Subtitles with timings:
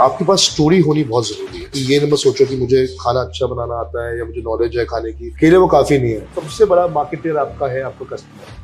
[0.00, 3.46] आपके पास स्टोरी होनी बहुत ज़रूरी है। कि ये ना सोचो कि मुझे खाना अच्छा
[3.46, 6.64] बनाना आता है या मुझे नॉलेज है खाने की। केले वो काफ़ी नहीं है। सबसे
[6.64, 8.58] बड़ा मार्केटर आपका है, आपका customer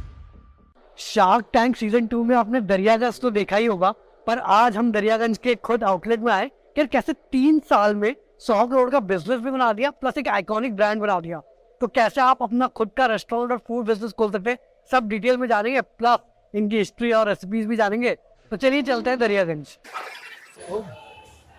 [0.99, 3.91] Shark Tank season two में आपने दरियागंज तो देखा ही होगा,
[4.27, 8.67] पर आज हम दरियागंज के खुद आउटलेट में आए, कि कैसे तीन साल में सौ
[8.67, 11.41] करोड़ का बिज़नेस भी बना दिया प्लस एक आइकॉनिक ब्रांड बना दिया।
[11.81, 14.59] तो कैसे आप अपना खुद का रेस्टोरेंट और फ़ूड बिज़नेस खोल सकते हैं?
[14.91, 16.19] सब डिटेल में जानेंगे प्लस
[16.55, 18.15] इनकी हिस्ट्री और रेसिपीज़ भी जानेंगे।
[18.53, 19.77] तो चलिए चलते हैं Daryaganj.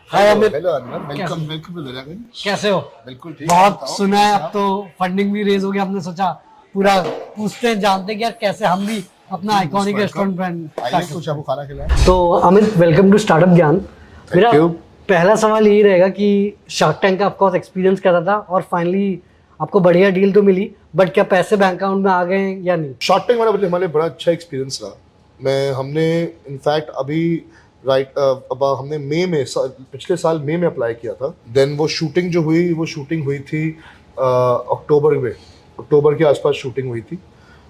[0.10, 0.54] Hi Amit.
[0.54, 1.82] Hello welcome welcome to
[2.44, 2.80] कैसे हो?
[3.06, 4.62] बिल्कुल ठीक बहुत सुना है अब तो
[5.00, 6.30] फंडिंग भी रेज हो गया हमने सोचा
[6.76, 6.96] पूरा
[7.36, 10.70] पूछते हैं जानते हैं कि यार कैसे हम भी अपना आइकॉनिक रेस्टोरेंट ब्रांड
[11.14, 13.82] कुछ आपको खाना खिलाएँ। तो अमित वेलकम टू स्टार्टअप ज्ञान
[14.36, 14.52] मेरा
[15.10, 19.20] पहला सवाल यही रहेगा कि शार्क टैंक का आपका एक्सपीरियंस कैसा था और फाइनली
[19.60, 22.94] आपको बढ़िया डील तो मिली बट क्या पैसे बैंक अकाउंट में आ गए या नहीं?
[23.02, 24.98] शॉर्ट टाइम वाला मतलब हमारे बड़ा अच्छा एक्सपीरियंस रहा।
[25.40, 27.22] मैं हमने इनफैक्ट अभी
[27.84, 29.46] राइट अब हमने मई में
[29.92, 33.40] पिछले साल मई में अप्लाई किया था। देन वो शूटिंग जो हुई, वो शूटिंग हुई
[33.42, 33.70] थी
[34.20, 37.20] अक्टूबर में। अक्टूबर के आसपास शूटिंग हुई थी।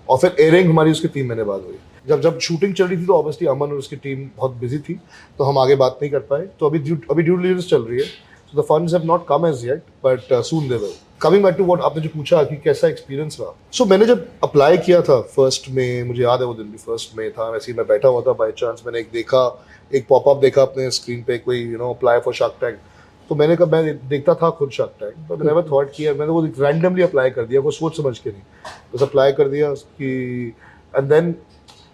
[0.09, 3.05] और फिर एयरिंग हमारी उसके तीन महीने बाद हुई। जब जब शूटिंग चल रही थी
[3.05, 4.93] तो ऑब्वियसली अमन और उसकी टीम बहुत बिज़ी थी
[5.37, 6.79] तो हम आगे बात नहीं कर पाए। तो अभी
[7.11, 8.05] अभी ड्यू डिलीजेंस चल रही है।
[8.53, 11.65] So the funds have not come as yet but soon they will coming back to
[11.65, 15.19] what आपने जो पूछा कि कैसा एक्सपीरियंस रहा। सो so, मैंने जब अप्लाई किया था
[15.35, 18.07] फ़र्स्ट में मुझे याद है वो दिन भी फ़र्स्ट में था वैसे ही मैं बैठा
[18.07, 19.41] हुआ था बाई चांस मैंने एक देखा
[19.91, 22.77] एक पॉपअप देखा अपने स्क्रीन पे कोई you know apply for Shark Tank
[23.29, 26.41] तो मैंने कहा मैं देखता था खुद Shark Tank but never thought किया मैंने वो
[26.59, 28.41] रैंडमली अप्लाई कर दिया कोई सोच समझ के नहीं।
[28.93, 30.11] बस अप्लाई कर दिया कि
[30.95, 31.33] एंड देन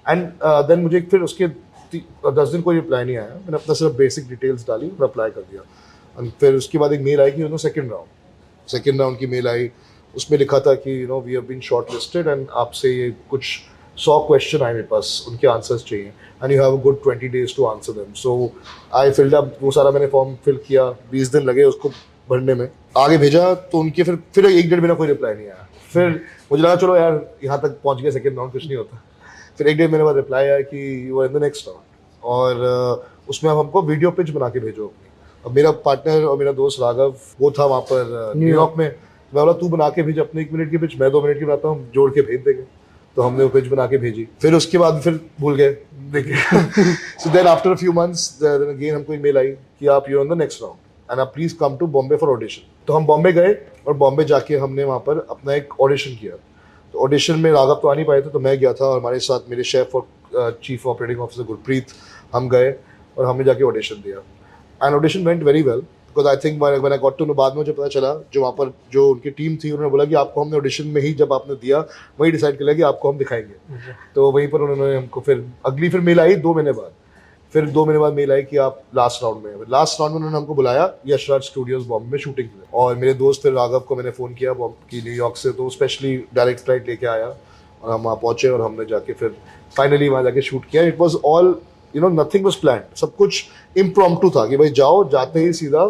[0.06, 4.28] एंड देन मुझे फिर उसके दस दिन कोई रिप्लाई नहीं आया। मैंने अपना सिर्फ़ बेसिक
[4.30, 5.62] डिटेल्स डाली और अप्लाई कर दिया।
[6.40, 9.48] फिर उसके बाद एक मेल आई कि you know second round second round की मेल
[9.48, 9.70] आई।
[10.14, 13.60] उसमें लिखा था कि you know we have been short listed and आपसे ये कुछ
[13.98, 17.56] सौ क्वेश्चन आए मेरे पास, उनके आंसर्स चाहिए। And you have a good twenty days
[17.58, 18.52] to answer them so
[18.96, 21.90] I filled up वो सारा मैंने फॉर्म फिल किया, बीस दिन लगे उसको
[22.30, 25.68] भरने में। आगे भेजा तो उनके फिर फिर एक डेढ़ महीना कोई रिप्लाई नहीं आया।
[25.94, 26.10] फिर
[26.52, 29.02] मुझे लगा, चलो यार, यहाँ तक पहुँच गया सेकेंड राउंड कुछ नहीं होता।
[29.58, 31.82] फिर एक डेढ़ महीने बाद रिप्लाई आया कि you are in the next round
[32.24, 35.10] और उसमें अब हमको वीडियो पिच बना के भेजो अपनी।
[35.46, 39.54] अब मेरा पार्टनर और मेरा दोस्त राघव वो था वहाँ पर न्यूयॉर्क में। मैं बोला
[39.60, 41.92] तू बना के भेज अपने एक मिनट की पिच मैं दो मिनट की बनाता हूँ
[41.94, 42.64] जोड़ के भेज देंगे।
[43.18, 45.72] तो हमने वो पिच बना के भेजी। फिर उसके बाद फिर भूल गए।
[46.14, 46.36] देखिए
[47.20, 50.30] so then after a few months then again हमको ईमेल आई कि आप you on
[50.30, 53.54] the next round and आप please come to Bombay for audition तो हम बॉम्बे गए
[53.88, 56.36] और बॉम्बे जाके हमने वहाँ पर अपना एक ऑडिशन किया।
[56.94, 59.20] तो ऑडिशन में राघव तो आ नहीं पाए थे तो मैं गया था और हमारे
[59.22, 61.88] साथ मेरे शेफ और चीफ ऑपरेटिंग ऑफिसर गुरप्रीत
[62.34, 62.72] हम गए
[63.18, 64.22] और हमने जाके ऑडिशन दिया।
[64.84, 67.72] And audition went very well because I think I got to know बाद में मुझे
[67.72, 70.88] पता चला जो वहाँ पर जो उनकी टीम थी उन्होंने बोला कि आपको हमने ऑडिशन
[70.88, 71.80] में ही जब आपने दिया
[72.20, 73.78] वही डिसाइड कर लिया कि आपको हम दिखाएँगे।
[74.16, 76.92] तो वहीं पर उन्होंने हमको फिर अगली फिर मेल आई दो महीने बाद।
[77.54, 80.38] फिर दो महीने बाद मेल आई कि आप लास्ट राउंड में लास्ट राउंड में उन्होंने
[80.38, 83.96] हमको बुलाया यशराज स्टूडियोज बॉम्बे में शूटिंग के लिए और मेरे दोस्त फिर राघव को
[83.96, 88.02] मैंने फ़ोन किया बॉम्ब की न्यूयॉर्क से तो स्पेशली डायरेक्ट फ़्लाइट लेके आया और हम
[88.02, 89.36] वहाँ पहुँचे और हमने जाके फिर
[89.78, 91.56] फाइनली वहाँ जाके शूट किया। It was all
[91.96, 93.44] you know nothing was plan सब कुछ
[93.78, 95.84] इम्प्रॉम्प्टू था कि भाई जाओ जाते ही सीधा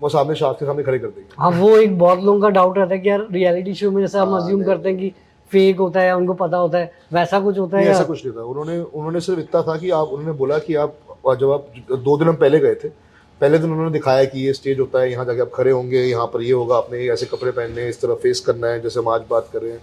[0.00, 2.78] वो सामने शार्क के सामने खड़े कर देंगे। हाँ वो एक बहुत लोगों का डाउट
[2.78, 5.12] रहता है कि यार रियलिटी शो में जैसे हम हाँ, अज्यूम करते हैं कि
[5.52, 8.34] फेक होता है या उनको पता होता है वैसा कुछ होता है ऐसा कुछ नहीं
[8.36, 10.96] था उन्होंने उन्होंने सिर्फ़ इतना था कि आप उन्होंने बोला कि आप
[11.40, 11.66] जब आप
[12.04, 12.88] दो दिन हम पहले गए थे
[13.40, 16.26] पहले दिन उन्होंने दिखाया कि ये स्टेज होता है यहाँ जाके आप खड़े होंगे यहाँ
[16.34, 19.22] पर ये होगा आपने ऐसे कपड़े पहनने इस तरह फेस करना है जैसे हम आज
[19.30, 19.80] बात कर रहे हैं।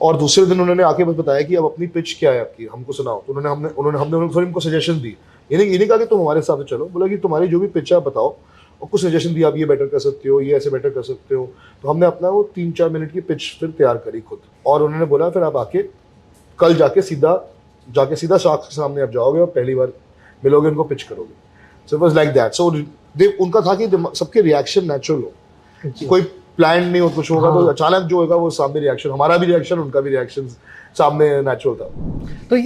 [0.00, 2.66] और दूसरे दिन उन्होंने आके बस बताया कि अब अपनी पिच क्या है आपकी?
[2.66, 5.16] हमको सुनाओ। तो उन्होंने हमने उन्होंने हमने उनको थोड़ी हमको सजेशन दी।
[5.50, 7.60] ये नहीं ये नहीं कहा कि तुम हमारे हिसाब से चलो। बोला कि तुम्हारी जो
[7.60, 8.34] भी पिच है आप बताओ।
[8.82, 11.34] और कुछ सजेशन दिया आप ये बेटर कर सकते हो ये ऐसे बेटर कर सकते
[11.34, 11.48] हो।
[11.82, 15.06] तो हमने अपना वो तीन चार मिनट की पिच फिर तैयार करी खुद। और उन्होंने
[15.06, 15.82] बोला फिर आप आके
[16.58, 17.34] कल जाके सीधा
[17.88, 19.92] जाके सीधा शार्क के सामने आप जाओगे और पहली बार
[20.42, 22.68] मिलोगे उनको पिच करोगे। So it was like that so
[23.40, 23.88] उनका था कि
[24.18, 25.32] सबके रिएक्शन नेचुरल हो।
[26.08, 26.22] कोई
[26.58, 29.46] प्लान नहीं हो कुछ होगा तो हाँ। अचानक जो होगा वो सामने रिएक्शन हमारा भी
[29.46, 30.48] रिएक्शन उनका भी रिएक्शन
[30.98, 31.88] सामने नेचुरल था।
[32.50, 32.56] तो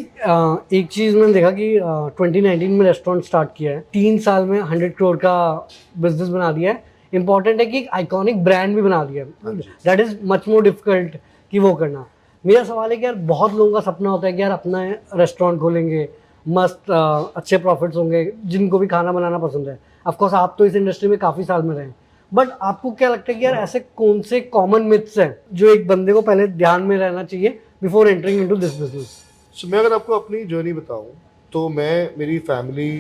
[0.76, 1.78] एक चीज़ मैंने देखा कि
[2.16, 6.50] ट्वेंटी नाइनटीन में रेस्टोरेंट स्टार्ट किया है। तीन साल में हंड्रेड करोड़ का बिज़नेस बना
[6.52, 6.82] दिया है।
[7.12, 11.16] इंपॉर्टेंट है कि एक आइकॉनिक ब्रांड भी बना दिया है। That is much more difficult
[11.52, 12.04] कि वो करना।
[12.44, 14.82] मेरा सवाल है कि यार बहुत लोगों का सपना होता है कि यार अपना
[15.14, 16.08] रेस्टोरेंट खोलेंगे
[16.46, 21.08] मस्त अच्छे प्रॉफिट्स होंगे जिनको भी खाना बनाना पसंद है। ऑफकोर्स आप तो इस इंडस्ट्री
[21.08, 21.94] में काफ़ी साल में रहे हैं।
[22.32, 25.86] बट आपको क्या लगता है कि यार ऐसे कौन से कॉमन मिथ्स हैं जो एक
[25.88, 29.16] बंदे को पहले ध्यान में रहना चाहिए before entering into this business
[29.56, 31.10] so मैं अगर आपको अपनी जर्नी बताऊँ
[31.52, 32.90] तो मैं मेरी फैमिली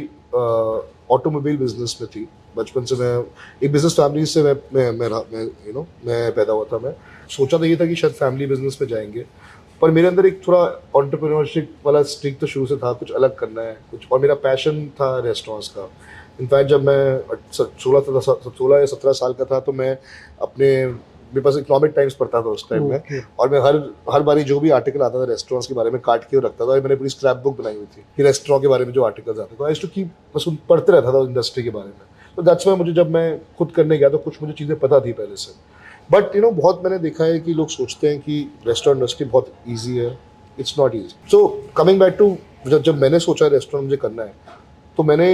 [1.10, 2.26] ऑटोमोबाइल बिज़नेस में थी।
[2.56, 3.24] बचपन से मैं
[3.64, 6.92] एक बिज़नेस फैमिली से मैं मैं मैं यू नो मैं पैदा हुआ था मैं।
[7.30, 9.24] सोचा तो ये था कि शायद फैमिली बिज़नेस में जाएँगे।
[9.82, 10.60] पर मेरे अंदर एक थोड़ा
[10.96, 14.86] ऑन्टरप्रेन्योरशिप वाला स्ट्रिक तो शुरू से था कुछ अलग करना है कुछ और मेरा पैशन
[15.00, 15.88] था रेस्टोरेंट्स का।
[16.40, 19.96] इनफैक्ट जब मैं सोलह सत्रह सोलह या सत्रह साल का था तो मैं
[20.42, 23.10] अपने मेरे पास इकोनॉमिक टाइम्स पढ़ता था उस टाइम Okay.
[23.10, 23.76] में और मैं हर
[24.12, 26.70] हर बारी जो भी आर्टिकल आता था रेस्टोरेंट्स के बारे में काट के रखता था
[26.72, 29.38] और मैंने पूरी स्क्रैप बुक बनाई हुई थी कि रेस्टोरेंट के बारे में जो आर्टिकल्स
[29.40, 32.06] आते थे। आई टू कीप बस उन पढ़ते रहता था इंडस्ट्री के बारे में।
[32.36, 35.12] तो दैट्स वाई मुझे जब मैं खुद करने गया तो कुछ मुझे चीज़ें पता थी
[35.12, 35.52] पहले से।
[36.10, 39.52] बट यू नो बहुत मैंने देखा है कि लोग सोचते हैं कि रेस्टोरेंट इंडस्ट्री बहुत
[39.68, 40.18] ईजी है।
[40.58, 41.46] It's not easy so
[41.76, 42.36] coming back to
[42.66, 44.56] जब जब मैंने सोचा रेस्टोरेंट मुझे करना है
[44.98, 45.26] तो मैंने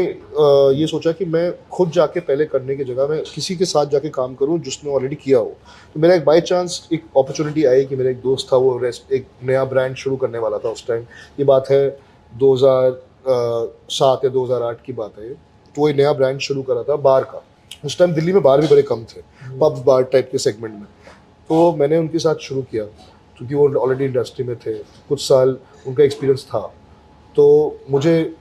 [0.79, 4.09] ये सोचा कि मैं खुद जाके पहले करने की जगह मैं किसी के साथ जाके
[4.11, 5.55] काम करूँ जिसने ऑलरेडी किया हो।
[5.95, 9.13] तो मेरा एक बाई चांस एक अपॉर्चुनिटी आई कि मेरा एक दोस्त था वो रेस्ट
[9.13, 11.03] एक नया ब्रांड शुरू करने वाला था उस टाइम
[11.39, 11.89] ये बात है
[12.35, 17.25] 2007 या 2008 की बात है। तो वो एक नया ब्रांड शुरू करा था बार
[17.25, 17.43] का।
[17.85, 19.21] उस टाइम दिल्ली में बार भी बड़े कम थे
[19.59, 20.87] पब बार टाइप के सेगमेंट में।
[21.51, 24.79] तो मैंने उनके साथ शुरू किया क्योंकि वो ऑलरेडी इंडस्ट्री में थे
[25.09, 25.57] कुछ साल
[25.87, 26.67] उनका एक्सपीरियंस था।
[27.37, 27.45] तो
[27.91, 28.35] मुझे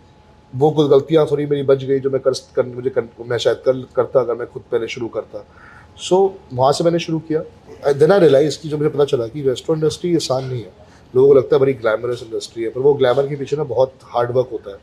[0.55, 3.57] वो कुछ गलतियाँ थोड़ी मेरी बच गई जो मैं कर, कर मुझे कर, मैं शायद
[3.57, 5.45] कर करता अगर मैं खुद पहले शुरू करता।
[5.97, 9.27] सो so, वहाँ से मैंने शुरू किया। देन आई रियलाइज़ कि जो मुझे पता चला
[9.27, 10.71] कि रेस्टोरेंट इंडस्ट्री आसान नहीं है।
[11.15, 13.94] लोगों को लगता है बड़ी ग्लैमरस इंडस्ट्री है पर वो ग्लैमर के पीछे ना बहुत
[14.03, 14.77] हार्ड वर्क होता है।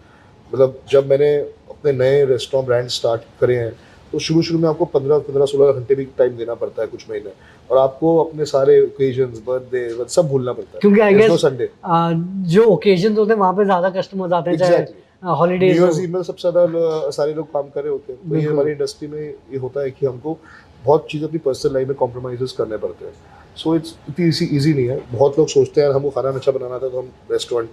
[0.54, 3.72] मतलब जब मैंने अपने नए रेस्टोरेंट ब्रांड स्टार्ट करे हैं
[4.12, 7.10] तो शुरू शुरू में आपको पंद्रह पंद्रह सोलह घंटे भी टाइम देना पड़ता है कुछ
[7.10, 7.32] महीने।
[7.70, 11.48] और आपको अपने सारे ओकेजन्स बर्थडे सब भूलना पड़ता है। क्योंकि I There's no guess-
[11.48, 11.68] Sunday.
[11.84, 12.12] आ,
[12.48, 15.09] जो ओकेजन होते हैं वहाँ पे ज़्यादा कस्टमर्स आते हैं Exactly.
[15.22, 18.70] हॉलीडेज न्यू में सबसे ज़्यादा सारे लोग काम कर रहे होते हैं। तो ये हमारी
[18.72, 20.36] इंडस्ट्री में ये होता है कि हमको
[20.84, 23.12] बहुत चीज़ अपनी पर्सनल लाइफ में कॉम्प्रोमाइज़ करने पड़ते हैं।
[23.56, 26.78] सो इट्स इतनी ईजी नहीं है। बहुत लोग सोचते हैं यार हमको खाना अच्छा बनाना
[26.78, 27.70] था तो हम रेस्टोरेंट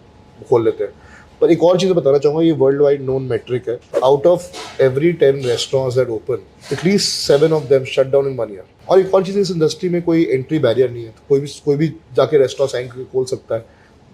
[0.49, 0.93] खोल लेते हैं।
[1.41, 5.11] पर एक और चीज़ बताना चाहूँगा ये वर्ल्ड वाइड नोन मेट्रिक है out of every
[5.23, 9.15] ten restaurants that open at least seven of them shut down in one year और एक
[9.15, 12.37] और चीज़ इस इंडस्ट्री में कोई एंट्री बैरियर नहीं है। कोई भी कोई भी जाके
[12.37, 13.65] रेस्टोरेंट खोल सकता है।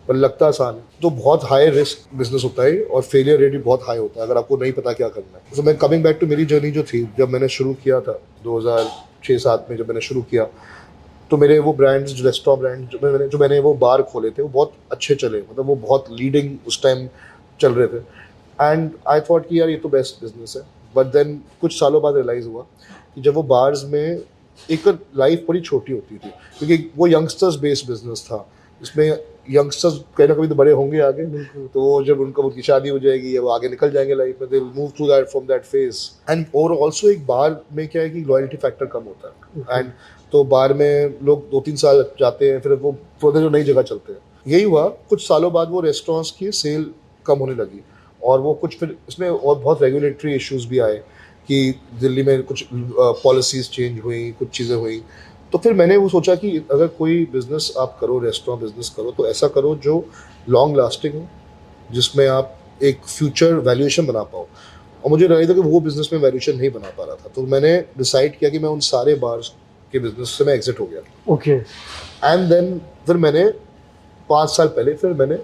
[0.07, 3.57] पर लगता आसान है। तो बहुत हाई रिस्क बिज़नेस होता है और फेलियर रेट भी
[3.59, 6.17] बहुत हाई होता है, अगर आपको नहीं पता क्या करना है। तो मैं कमिंग बैक
[6.21, 10.01] टू मेरी जर्नी जो थी, जब मैंने शुरू किया था 2006 सात में जब मैंने
[10.01, 10.47] शुरू किया
[11.31, 14.49] तो मेरे वो ब्रांड्स रेस्टोरेंट ब्रांड जो मैंने जो मैंने वो बार खोले थे, वो
[14.49, 17.07] बहुत अच्छे चले। मतलब वो बहुत लीडिंग उस टाइम
[17.59, 17.97] चल रहे थे।
[18.59, 20.63] एंड आई थॉट कि यार ये तो बेस्ट बिज़नेस है।
[20.95, 22.65] बट देन कुछ सालों बाद रियलाइज़ हुआ
[23.15, 24.21] कि जब वो बार्स में
[24.69, 26.29] एक लाइफ बड़ी छोटी होती थी,
[26.59, 28.45] क्योंकि वो यंगस्टर्स बेस्ड बिज़नेस था,
[28.81, 29.09] इसमें
[29.47, 31.25] यंगस्टर्स कहीं ना कभी तो बड़े होंगे आगे।
[31.67, 34.49] तो वो जब उनका उनकी शादी हो जाएगी या वो आगे निकल जाएँगे लाइफ में
[34.49, 35.99] they move through that from that phase
[36.29, 39.91] and और ऑल्सो एक बार में क्या है कि लॉयल्टी फैक्टर कम होता है। एंड
[40.33, 42.91] तो बार में लोग दो तीन साल जाते हैं फिर वो
[43.21, 46.89] फिर जो नई जगह चलते हैं। यही हुआ कुछ सालों बाद वो रेस्टोरेंट्स की सेल
[47.25, 47.83] कम होने लगी।
[48.21, 50.95] और वो कुछ फिर इसमें और बहुत रेगुलेटरी इश्यूज़ भी आए
[51.47, 55.01] कि दिल्ली में कुछ पॉलिसीज़ चेंज हुई कुछ चीज़ें हुई।
[55.53, 59.27] तो फिर मैंने वो सोचा कि अगर कोई बिज़नेस आप करो रेस्टोरेंट बिज़नेस करो तो
[59.29, 60.03] ऐसा करो जो
[60.49, 61.27] लॉन्ग लास्टिंग हो
[61.91, 64.45] जिसमें आप एक फ्यूचर वैल्यूएशन बना पाओ।
[65.03, 67.41] और मुझे लगा था कि वो बिज़नेस में वैल्यूएशन नहीं बना पा रहा था। तो
[67.43, 69.51] मैंने डिसाइड किया कि मैं उन सारे बार्स
[69.93, 71.01] के बिज़नेस से मैं एग्जिट हो गया।
[71.33, 72.77] ओके एंड देन
[73.07, 73.45] फिर मैंने
[74.29, 75.37] पाँच साल पहले फिर मैंने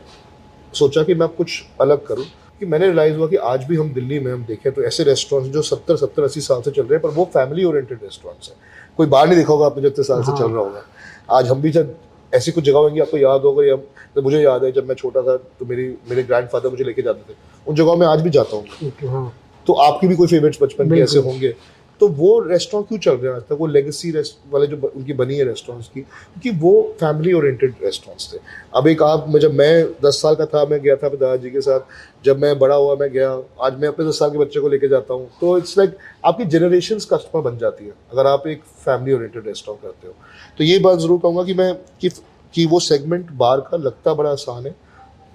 [0.73, 2.25] सोचा कि मैं कुछ अलग करूँ।
[2.59, 5.53] कि मैंने रियलाइज़ हुआ कि आज भी हम दिल्ली में हम देखें तो ऐसे रेस्टोरेंट्स
[5.53, 8.55] जो सत्तर सत्तर अस्सी साल से चल रहे हैं पर वो फैमिली ओरिएंटेड रेस्टोरेंट्स हैं।
[8.99, 10.83] कोई बाहर नहीं देखा होगा आपने जो इतने साल से हाँ। चल रहा होगा।
[11.31, 11.95] आज हम भी जब
[12.33, 13.75] ऐसी कुछ जगह होंगी आपको याद होगा या
[14.15, 17.33] तो मुझे याद है जब मैं छोटा था तो मेरी मेरे ग्रैंडफादर मुझे लेके जाते
[17.33, 17.37] थे।
[17.67, 19.31] उन जगहों में आज भी जाता हूँ। हाँ।
[19.67, 21.53] तो आपकी भी कोई फेवरेट्स बचपन के ऐसे होंगे?
[21.99, 23.57] तो वो रेस्टोरेंट क्यों चल रहे हैं आज तक?
[23.59, 24.11] वो लेगेसी
[24.51, 28.37] वाले जो उनकी बनी है रेस्टोरेंट्स की, क्योंकि वो फैमिली ओरिएंटेड रेस्टोरेंट्स थे।
[28.75, 31.49] अब एक आप, मैं जब मैं दस साल का था, मैं गया था अपने दादाजी
[31.49, 31.79] के साथ।
[32.25, 34.87] जब मैं बड़ा हुआ, मैं गया। आज मैं अपने दस साल के बच्चे को लेके
[34.87, 39.13] जाता हूँ। तो इट्स लाइक आपकी जनरेशन कस्टमर बन जाती है, अगर आप एक फैमिली
[39.13, 40.13] ओरिएंटेड रेस्टोरेंट करते हो।
[40.57, 42.09] तो ये बात ज़रूर कहूँगा कि मैं, कि
[42.53, 44.75] कि वो सेगमेंट बार का लगता बड़ा आसान है।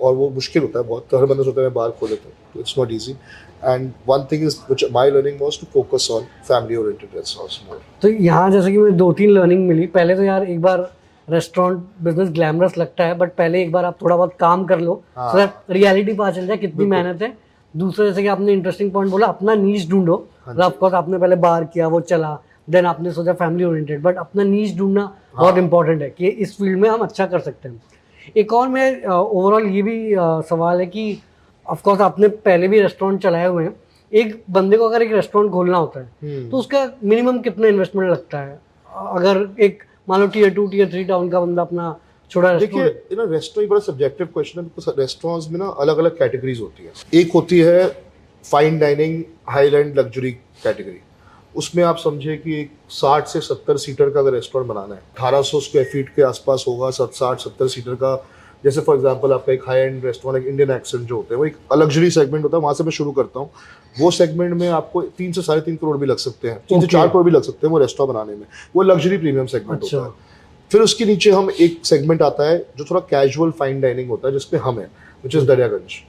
[0.04, 2.28] और वो मुश्किल होता है बहुत। तो हर बंदा सोचता है मैं बाहर खोल लेता
[2.28, 3.12] हूँ। तो it's not easy
[3.64, 7.22] and one thing is which my learning was to focus on family oriented
[7.68, 10.90] more तो यहाँ जैसे कि मुझे दो तीन लर्निंग मिली। पहले तो यार एक बार
[11.28, 15.02] रेस्टोरेंट बिज़नेस ग्लैमरस लगता है बट पहले एक बार आप थोड़ा बहुत काम कर लो
[15.16, 17.36] हाँ। सो दैट रियलिटी पता चल जाए कितनी मेहनत है।
[17.74, 21.64] दूसरा जैसे कि आपने इंटरेस्टिंग पॉइंट बोला अपना नीच ढूंढो। हाँ ऑफकोर्स आपने पहले बार
[21.64, 22.38] किया वो चला।
[22.70, 25.02] देन आपने सोचा फैमिली ओरिएंटेड बट अपना नीच ढूंढना
[25.36, 27.80] बहुत हाँ। इंपॉर्टेंट है कि इस फ़ील्ड में हम अच्छा कर सकते हैं।
[28.36, 31.18] एक और मैं ओवरऑल ये भी अ, सवाल है कि
[31.66, 33.74] ऑफकोर्स आपने पहले भी रेस्टोरेंट चलाए हुए हैं।
[34.12, 38.40] एक बंदे को अगर एक रेस्टोरेंट खोलना होता है तो उसका मिनिमम कितना इन्वेस्टमेंट लगता
[38.40, 38.58] है?
[38.90, 41.94] अगर एक मान लो tier two tier three town का बंदा अपना
[42.30, 42.84] छोटा देखिए
[43.16, 47.20] ना रेस्टोरेंट बड़ा सब्जेक्टिव क्वेश्चन है बिकॉज़ रेस्टोरेंट्स में ना अलग अलग कैटेगरीज होती है।
[47.20, 47.86] एक होती है
[48.44, 50.30] fine dining high end luxury
[50.64, 51.00] category
[51.56, 55.42] उसमें आप समझे कि एक साठ से सत्तर सीटर का अगर रेस्टोरेंट बनाना है अठारह
[55.42, 58.16] सौ स्क्वायर फीट के आसपास होगा साठ सत्तर सीटर का
[58.64, 61.46] जैसे फॉर एग्जांपल आपका एक हाई एंड रेस्टोरेंट एक इंडियन एक्सेंट जो होते हैं वो
[61.46, 63.50] एक लग्जरी सेगमेंट होता है वहाँ से मैं शुरू करता हूँ।
[64.00, 66.86] वो सेगमेंट में आपको तीन से साढ़े तीन करोड़ भी लग सकते हैं तीन से
[66.86, 68.46] चार करोड़ भी लग सकते हैं वो रेस्टोरेंट बनाने में।
[68.76, 70.32] वो लग्जरी प्रीमियम सेगमेंट अच्छा। होता है।
[70.70, 74.32] फिर उसके नीचे हम एक सेगमेंट आता है जो थोड़ा कैजुअल फाइन डाइनिंग होता है
[74.32, 74.90] जिसपे हम है
[75.24, 76.00] विच इज़ दरियागंज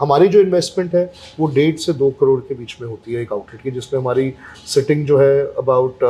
[0.00, 1.04] हमारी जो इन्वेस्टमेंट है
[1.40, 4.32] वो डेढ़ से दो करोड़ के बीच में होती है एक आउटलेट की जिसमें हमारी
[4.66, 6.04] सिटिंग जो है about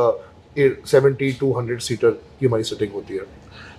[0.88, 3.24] seventy two hundred seater की हमारी सिटिंग होती है।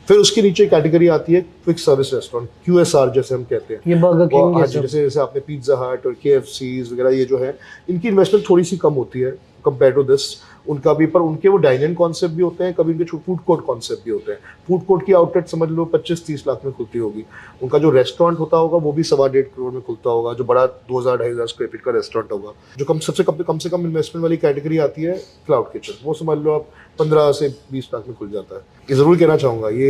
[0.07, 3.73] फिर उसके नीचे कैटेगरी आती है quick service restaurant Q S R जैसे हम कहते
[3.73, 7.37] हैं। ये बर्गर किंग हाँ जैसे जैसे आपने पिज्जा हट और के वगैरह ये जो
[7.37, 7.57] है
[7.89, 9.31] इनकी इन्वेस्टमेंट थोड़ी सी कम होती है
[9.65, 10.21] कंपेयर टू दिस
[10.67, 13.65] उनका भी पर उनके वो डाइन इन कॉन्सेप्ट भी होते हैं कभी उनके फ़ूड कोर्ट
[13.65, 16.99] कॉन्सेप्ट भी होते हैं। फ़ूड कोर्ट की आउटलेट समझ लो पच्चीस तीस लाख में खुलती
[16.99, 17.25] होगी।
[17.63, 20.65] उनका जो रेस्टोरेंट होता होगा वो भी सवा डेढ़ करोड़ में खुलता होगा जो बड़ा
[20.65, 23.69] दो हज़ार ढाई हज़ार स्क्वायर फीट का रेस्टोरेंट होगा जो कम सबसे कम कम से
[23.69, 26.69] कम इन्वेस्टमेंट वाली कैटेगरी आती है क्लाउड किचन वो समझ लो आप
[26.99, 29.89] पंद्रह से बीस लाख में खुल जाता है। ये ज़रूर कहना चाहूँगा ये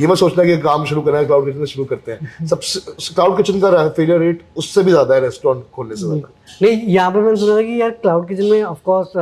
[0.00, 2.80] ये मत सोचना कि काम शुरू करना है क्लाउड किचन शुरू करते हैं। सबसे
[3.14, 6.30] क्लाउड किचन का फेलियर रेट उससे भी ज़्यादा है रेस्टोरेंट खोलने से ज़्यादा।
[6.62, 9.16] नहीं यहाँ पे मैंने सुना था कि यार क्लाउड किचन में ऑफ़ कोर्स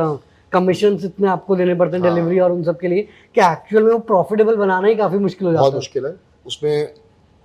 [0.53, 3.01] कमीशन इतने आपको देने पड़ते हैं हाँ। डिलीवरी और उन सब के लिए
[3.35, 6.93] कि एक्चुअल में वो प्रॉफिटेबल बनाना ही काफ़ी मुश्किल हो जाता है। मुश्किल है। उसमें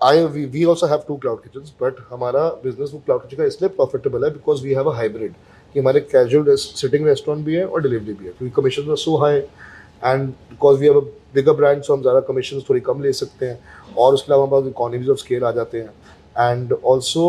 [0.01, 3.45] I we we also have two cloud kitchens but हमारा बिज़नेस वो क्लाउड किचन का
[3.47, 5.33] इसलिए प्रॉफिटेबल है because we have a hybrid
[5.75, 9.17] कि हमारे कैजुअल सिटिंग रेस्टोरेंट भी है और डिलीवरी भी है क्योंकि commission are so
[9.17, 11.05] high and because we have a
[11.35, 14.71] bigger brand so हम ज़्यादा कमीशन थोड़ी कम ले सकते हैं और उसके अलावा हमारे
[14.71, 17.25] इकोनॉमीज ऑफ़ स्केल आ जाते हैं। एंड ऑल्सो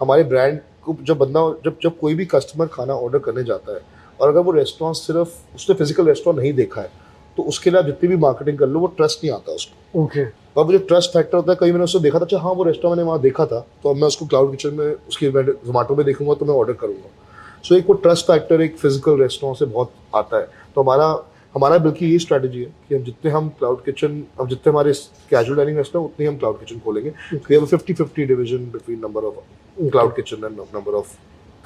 [0.00, 3.80] हमारे ब्रांड को जब बंदा जब जब कोई भी कस्टमर खाना ऑर्डर करने जाता है
[4.20, 6.90] और अगर वो रेस्टोरेंट सिर्फ़ उसने फ़िज़िकल रेस्टोरेंट नहीं देखा है
[7.38, 10.24] तो उसके लिए आप जितनी भी मार्केटिंग कर लो वो ट्रस्ट नहीं आता उसको। ओके
[10.24, 12.64] और वो जो ट्रस्ट फैक्टर होता है कभी मैंने उसको देखा था अच्छा हाँ वो
[12.64, 15.96] रेस्टोरेंट मैंने वहाँ देखा था तो अब मैं उसको क्लाउड किचन में उसकी मैं जोमेटो
[15.96, 19.64] में देखूँगा तो मैं ऑर्डर करूँगा। सो एक वो ट्रस्ट फैक्टर एक फ़िज़िकल रेस्टोरेंट से
[19.66, 21.06] बहुत आता है। तो हमारा
[21.54, 24.92] हमारा बल्कि ये स्ट्रैटेजी है कि हम जितने हम क्लाउड किचन अब जितने हमारे
[25.30, 30.14] कैजुअल डाइनिंग रेस्टोरेंट उतने हम क्लाउड किचन खोलेंगे। Fifty fifty division between number of cloud
[30.16, 31.16] kitchen and number of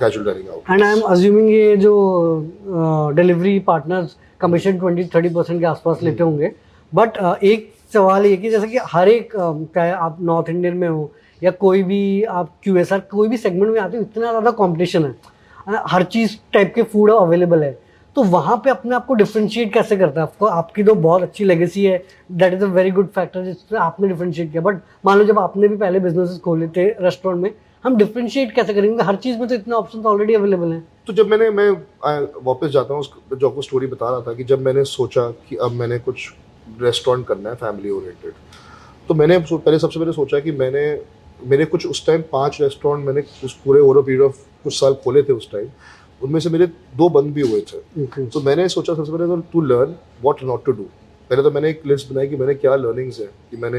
[0.02, 1.94] casual dining out and I am assuming ये जो
[3.16, 6.52] delivery partners commission twenty thirty percent के आसपास लेते होंगे।
[6.92, 9.32] बट एक सवाल ये कि जैसे कि हर एक
[9.74, 11.10] चाहे आप नॉर्थ इंडियन में हो
[11.42, 15.80] या कोई भी आप क्यू कोई भी सेगमेंट में आते हो इतना ज़्यादा कॉम्पिटिशन है।
[15.86, 17.78] हर चीज़ टाइप के फ़ूड अवेलेबल है।
[18.16, 20.26] तो वहाँ पे अपने आप को डिफ्रेंशिएट कैसे करता है?
[20.26, 24.08] आपको आपकी तो बहुत अच्छी लेगेसी है। That is a very good factor जिससे आपने
[24.08, 27.50] डिफ्रेंशिएट किया। बट मान लो जब आपने भी पहले बिजनेसेस खोले थे रेस्टोरेंट में
[27.84, 29.02] हम डिफ्रेंशिएट कैसे करेंगे?
[29.04, 31.70] हर चीज़ में तो इतने ऑप्शन ऑलरेडी अवेलेबल हैं। तो जब मैंने मैं
[32.44, 35.56] वापस जाता हूँ उस जो आपको स्टोरी बता रहा था कि जब मैंने सोचा कि
[35.56, 36.28] अब मैंने कुछ
[36.82, 38.32] रेस्टोरेंट करना है फैमिली ओरिएंटेड
[39.08, 40.84] तो मैंने पहले सबसे पहले सोचा कि मैंने
[41.42, 45.22] मेरे कुछ उस टाइम पाँच रेस्टोरेंट मैंने उस पूरे ओवर पीरियड ऑफ़ कुछ साल खोले
[45.22, 45.68] थे उस टाइम
[46.22, 49.60] उनमें से मेरे दो बंद भी हुए थे। तो मैंने सोचा सबसे पहले तो to
[49.62, 50.86] learn what not to do
[51.32, 53.78] पहले तो मैंने एक लिस्ट बनाई कि मैंने क्या लर्निंग्स है, कि मैंने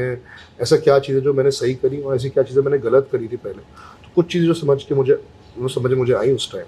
[0.62, 3.36] ऐसा क्या चीज़ें जो मैंने सही करी और ऐसी क्या चीज़ें मैंने गलत करी थी
[3.38, 3.62] पहले।
[4.02, 5.14] तो कुछ चीज़ें जो समझ के मुझे,
[5.58, 6.66] जो समझ मुझे आई उस टाइम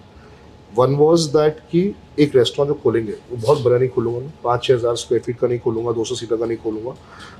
[0.72, 1.82] वन वॉज़ दैट कि
[2.20, 5.38] एक रेस्टोरेंट जो खोलेंगे, वो बहुत बड़ा नहीं खोलूँगा मैं पाँच छः हज़ार स्क्वायर फीट
[5.38, 6.96] का नहीं खोलूँगा, दो सौ सीटर का नहीं खोलूँगा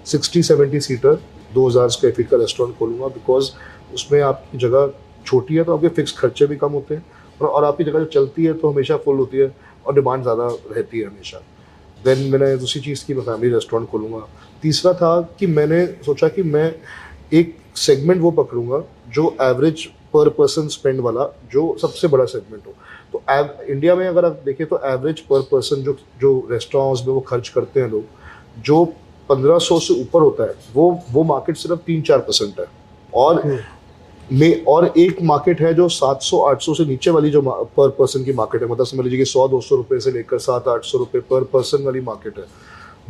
[0.06, 1.20] सिक्सटी सेवेंटी सीटर
[1.54, 3.50] दो हज़ार स्क्वायर फीट का रेस्टोरेंट खोलूँगा बिकॉज़
[3.94, 4.92] उसमें आपकी जगह
[5.26, 7.04] छोटी है तो आपके फिक्स खर्चे भी कम होते हैं
[7.40, 9.54] और आपकी जगह जो चलती है तो हमेशा फुल होती है
[9.86, 11.42] और डिमांड ज़्यादा रहती है हमेशा।
[12.06, 14.26] देन मैंने दूसरी चीज़ की मैं फैमिली रेस्टोरेंट खोलूँगा।
[14.62, 16.72] तीसरा था कि मैंने सोचा कि मैं
[17.34, 18.82] एक सेगमेंट वो पकड़ूँगा
[19.14, 19.84] जो एवरेज
[20.14, 22.72] पर पर्सन स्पेंड वाला जो सबसे बड़ा सेगमेंट हो।
[23.12, 27.12] तो एव, इंडिया में अगर आप देखें तो एवरेज पर पर्सन जो जो रेस्टोरेंट्स में
[27.14, 28.84] वो खर्च करते हैं लोग जो
[29.28, 32.66] 1500 से ऊपर होता है वो वो मार्केट सिर्फ़ तीन चार परसेंट है।
[33.14, 33.42] और
[34.30, 37.42] में और एक मार्केट है जो 700 800 से नीचे वाली जो
[37.76, 40.68] पर पर्सन की मार्केट है। मतलब समझ लीजिए कि 100 200 रुपए से लेकर 7
[40.68, 42.44] 800 रुपए पर पर्सन वाली मार्केट है।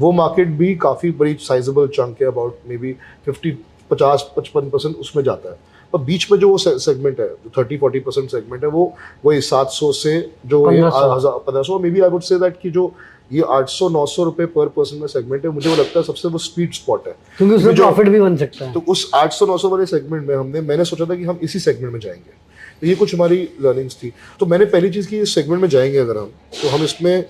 [0.00, 2.92] वो मार्केट भी काफ़ी बड़ी साइजेबल चंक है अबाउट मे बी
[3.26, 3.50] फिफ्टी
[3.90, 5.58] पचास पचपन परसेंट उसमें जाता है।
[5.92, 8.92] पर बीच में जो वो सेगमेंट है जो थर्टी फोर्टी परसेंट सेगमेंट है वो
[9.24, 12.92] वही सात सौ से जो हज़ार पंद्रह सौ maybe I would say that कि जो
[13.30, 16.04] ये आठ सौ नौ सौ रुपये पर पर्सन का सेगमेंट है। मुझे वो लगता है
[16.04, 19.46] सबसे वो स्वीट स्पॉट है। क्योंकि उसमें प्रॉफिट भी बन सकता है। तो उस 800
[19.46, 22.44] 900 वाले सेगमेंट में हमने मैंने सोचा था कि हम इसी सेगमेंट में जाएँगे।
[22.80, 25.98] तो ये कुछ हमारी लर्निंग्स थी। तो मैंने पहली चीज़ की इस सेगमेंट में जाएँगे
[25.98, 26.30] अगर हम
[26.62, 27.24] तो हम इसमें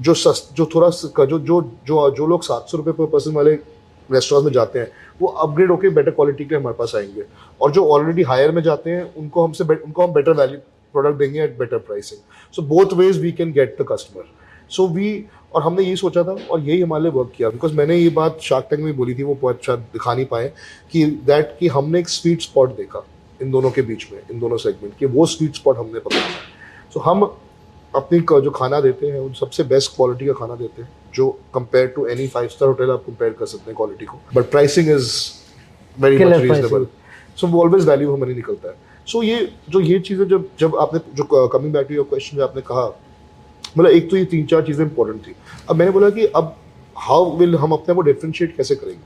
[0.00, 3.52] जो सस जो थोड़ा जो जो जो जो लोग सात सौ रुपये पर पर्सन वाले
[4.08, 7.24] रेस्टोरेंट में जाते हैं वो अपग्रेड होकर बेटर क्वालिटी के हमारे पास आएँगे।
[7.60, 10.58] और जो ऑलरेडी हायर में जाते हैं उनको हमसे उनको हम बेटर वैल्यू
[10.94, 12.20] प्रोडक्ट देंगे at better pricing
[12.54, 14.24] so both ways we can get the customer
[14.70, 15.24] so we
[15.54, 18.38] और हमने यही सोचा था और यही हमारे लिए वर्क किया। बिकॉज़ मैंने ये बात
[18.42, 20.52] शार्क टैंक में बोली थी वो बहुत शायद दिखा नहीं पाए
[20.92, 23.04] कि दैट कि हमने एक स्वीट स्पॉट देखा
[23.40, 26.20] इन दोनों के बीच में इन दोनों सेगमेंट कि वो स्वीट स्पॉट हमने पकड़ा।
[26.94, 27.22] सो हम
[27.94, 31.86] अपनी जो खाना देते हैं उन सबसे बेस्ट क्वालिटी का खाना देते हैं जो compare
[31.96, 35.12] to any five star hotel आप कंपेयर कर सकते हैं क्वालिटी को। But pricing is
[35.96, 36.86] very much reasonable
[37.36, 38.74] so वो ऑलवेज वैल्यू हमें निकलता है।
[39.06, 42.36] सो so, ये जो ये चीज़ें जब जब आपने जो coming back to your question
[42.36, 42.86] जो आपने कहा
[43.76, 45.34] मतलब एक तो ये तीन चार चीज़ें इंपॉर्टेंट थी।
[45.70, 46.56] अब मैंने बोला कि अब
[46.96, 49.00] हाउ विल हम अपने को डिफ्रेंशिएट कैसे करेंगे?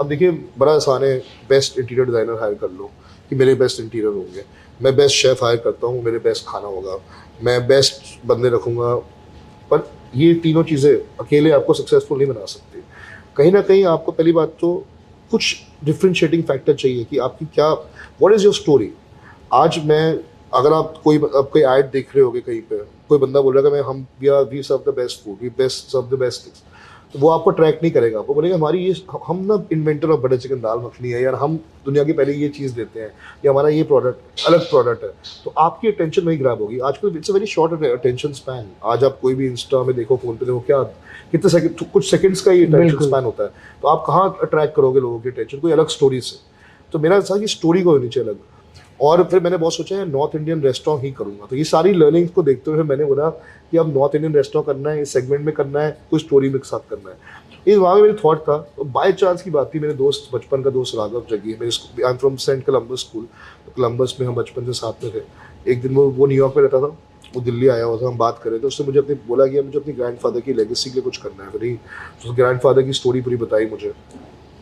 [0.00, 1.18] अब देखिए, बड़ा आसान है
[1.48, 2.90] बेस्ट इंटीरियर डिज़ाइनर हायर कर लो
[3.30, 4.44] कि मेरे बेस्ट इंटीरियर होंगे।
[4.80, 6.98] मैं बेस्ट शेफ हायर करता हूँ, मेरे बेस्ट खाना होगा।
[7.42, 8.94] मैं बेस्ट बंदे रखूँगा।
[9.70, 12.82] पर ये तीनों चीज़ें अकेले आपको सक्सेसफुल नहीं बना सकती।
[13.36, 14.74] कहीं ना कहीं आपको पहली बात तो
[15.30, 18.92] कुछ डिफ्रेंशिएटिंग फैक्टर चाहिए कि आपकी क्या व्हाट इज़ योर स्टोरी
[19.54, 20.18] आज मैं,
[20.54, 22.76] अगर आप कोई आप कोई ऐड देख रहे होगे कहीं पे
[23.08, 25.48] कोई बंदा बोल रहा है कि हम we are we serve the best food we
[25.58, 26.62] best serve the best things
[27.12, 28.94] तो वो आपको ट्रैक नहीं करेगा वो बोलेगा हमारी ये
[29.26, 32.48] हम ना inventor of butter chicken dal makhani है यार हम दुनिया की पहले ये
[32.56, 33.10] चीज़ देते हैं
[33.44, 35.10] या हमारा ये प्रोडक्ट अलग प्रोडक्ट है।
[35.44, 39.18] तो आपकी अटेंशन वही ग्रैब होगी। आजकल it's a very short attention span आज आप
[39.22, 40.82] कोई भी इंस्टा में देखो फ़ोन पे देखो क्या
[41.32, 43.50] कितने सेकंड कुछ सेकंड्स का ही अटेंशन स्पैन होता है।
[43.82, 46.36] तो आप कहाँ अट्रैक्ट करोगे लोगों की अटेंशन कोई अलग स्टोरी से।
[46.92, 48.38] तो मेरा था कि स्टोरी को होनी चाहिए अलग।
[49.00, 52.30] और फिर मैंने बहुत सोचा है नॉर्थ इंडियन रेस्टोरेंट ही करूँगा। तो ये सारी लर्निंग्स
[52.32, 55.54] को देखते हुए मैंने बोला कि अब नॉर्थ इंडियन रेस्टोरेंट करना है, इस सेगमेंट में
[55.54, 59.12] करना है, कुछ स्टोरी में साथ करना है। इस वहाँ में मेरी थॉट था बाय
[59.12, 62.36] चांस की बात थी, मेरे दोस्त, बचपन का दोस्त राघव जगी, मेरे I am from
[62.36, 63.26] saint Columbus school
[63.76, 65.22] Columbus में हम बचपन से साथ में थे।
[65.72, 66.96] एक दिन वो वो न्यूयॉर्क में रहता था,
[67.34, 69.60] वो दिल्ली आया हुआ था, हम बात कर रहे थे, उसने मुझे अपनी, बोला कि
[69.60, 72.82] मुझे अपनी ग्रैंड फादर की लेगेसी के लिए कुछ करना है। ही उस ग्रैंड फादर
[72.82, 73.92] की स्टोरी पूरी बताई मुझे।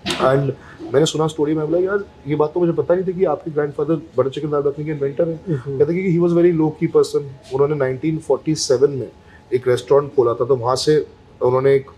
[0.07, 0.53] एंड
[0.95, 3.51] मैंने सुना स्टोरी में बोला यार ये बात तो मुझे पता नहीं थी कि आपके
[3.51, 6.87] grandfather butter chicken dal makhani के इन्वेंटर है। कहते कि ही वाज वेरी लो की
[6.95, 9.11] पर्सन उन्होंने 1947 में
[9.53, 10.97] एक रेस्टोरेंट खोला था तो वहाँ से
[11.41, 11.91] उन्होंने एक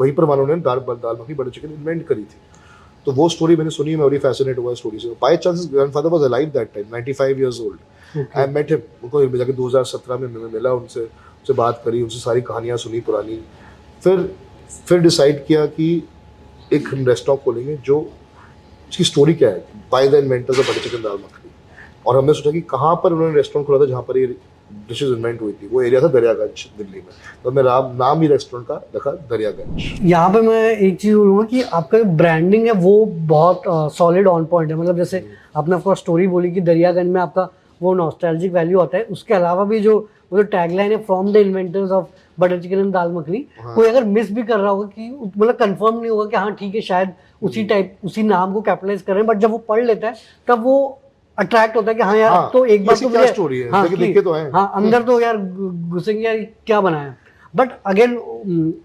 [0.00, 2.38] वहीं पर मानो उन्होंने dal dal makhani butter chicken invent करी थी।
[3.06, 6.22] तो वो स्टोरी मैंने सुनी मैं बड़ी फैसिनेट हुआ स्टोरी से। By chance grandfather was
[6.24, 10.72] alive that time 95 years old I met him उनको जाके 2017 में मैं मिला
[10.74, 13.38] उनसे उनसे बात करी उनसे सारी कहानियाँ सुनी पुरानी।
[14.04, 14.30] फिर
[14.86, 15.86] फिर डिसाइड किया कि
[16.72, 18.00] एक हम रेस्टोरेंट खोलेंगे जो
[18.90, 19.64] उसकी स्टोरी क्या है?
[19.92, 21.50] By the inventors of butter chicken dal makhani
[22.06, 24.26] और हमने सोचा कि कहाँ पर उन्होंने रेस्टोरेंट खोला था जहाँ पर ये
[24.88, 25.68] डिशेज इन्वेंट हुई थी?
[25.68, 27.08] वो एरिया था दरियागंज दिल्ली में।
[27.44, 31.44] तो मैं नाम नाम ही रेस्टोरेंट का रखा दरियागंज। यहाँ पे मैं एक चीज़ बोलूँगा
[31.44, 33.62] कि आपका ब्रांडिंग है वो बहुत
[33.94, 35.24] सॉलिड ऑन पॉइंट है। मतलब जैसे
[35.56, 37.48] आपने आपको स्टोरी बोली कि दरियागंज में आपका
[37.80, 39.98] वो नॉस्टैल्जिक वैल्यू आता है उसके अलावा भी जो
[40.32, 42.06] वो जो टैगलाइन है from the inventors of
[42.38, 45.54] butter chicken and dal makhani हाँ। कोई अगर मिस भी कर रहा होगा कि मतलब
[45.56, 47.12] कंफर्म नहीं होगा कि हाँ ठीक है शायद
[47.42, 50.14] उसी टाइप उसी नाम को कैपिटलाइज कर रहे हैं बट जब वो पढ़ लेता है
[50.48, 50.76] तब वो
[51.38, 53.70] अट्रैक्ट होता है कि हाँ यार हाँ, तो एक बार तो क्या story है?
[53.70, 57.14] हाँ, देखे तो हैं। हाँ अंदर तो यार घुसेंगे यार क्या बनाया
[57.54, 58.16] बट अगेन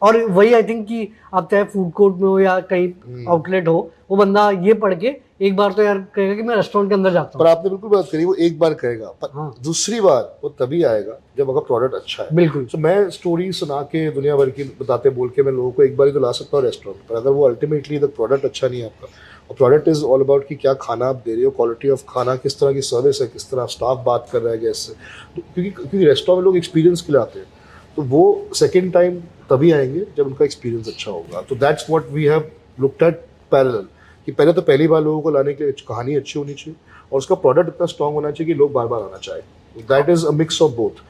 [0.01, 3.67] और वही आई थिंक कि आप चाहे फ़ूड कोर्ट में हो या कहीं हम्म। आउटलेट
[3.67, 3.77] हो
[4.09, 7.11] वो बंदा ये पढ़ के एक बार तो यार कहेगा कि मैं रेस्टोरेंट के अंदर
[7.13, 10.21] जाता हूँ। पर आपने बिल्कुल बात करी वो एक बार कहेगा पर हाँ। दूसरी बार
[10.43, 14.09] वो तभी आएगा जब अगर प्रोडक्ट अच्छा है। बिल्कुल। तो so, मैं स्टोरी सुना के
[14.11, 16.57] दुनिया भर की बताते बोल के मैं लोगों को एक बार ही तो ला सकता
[16.57, 19.07] हूँ रेस्टोरेंट पर। अगर वो अल्टीमेटली द प्रोडक्ट अच्छा नहीं है आपका
[19.49, 22.35] और प्रोडक्ट इज़ ऑल अबाउट कि क्या खाना आप दे रहे हो क्वालिटी ऑफ़ खाना
[22.35, 24.93] किस तरह की सर्विस है किस तरह स्टाफ बात कर रहा है गैस से।
[25.35, 27.47] तो क्योंकि क्योंकि रेस्टोरेंट में लोग एक्सपीरियंस के लिए आते हैं।
[27.95, 29.19] तो वो सेकेंड टाइम
[29.49, 33.85] तभी आएँगे जब उनका एक्सपीरियंस अच्छा होगा। तो that's what we have looked at parallel
[34.25, 36.75] कि पहले तो पहली बार लोगों को लाने के लिए कहानी अच्छी होनी चाहिए
[37.11, 39.41] और उसका प्रोडक्ट इतना स्ट्रांग होना चाहिए कि लोग बार बार आना चाहे।
[39.83, 41.03] That is a mix of both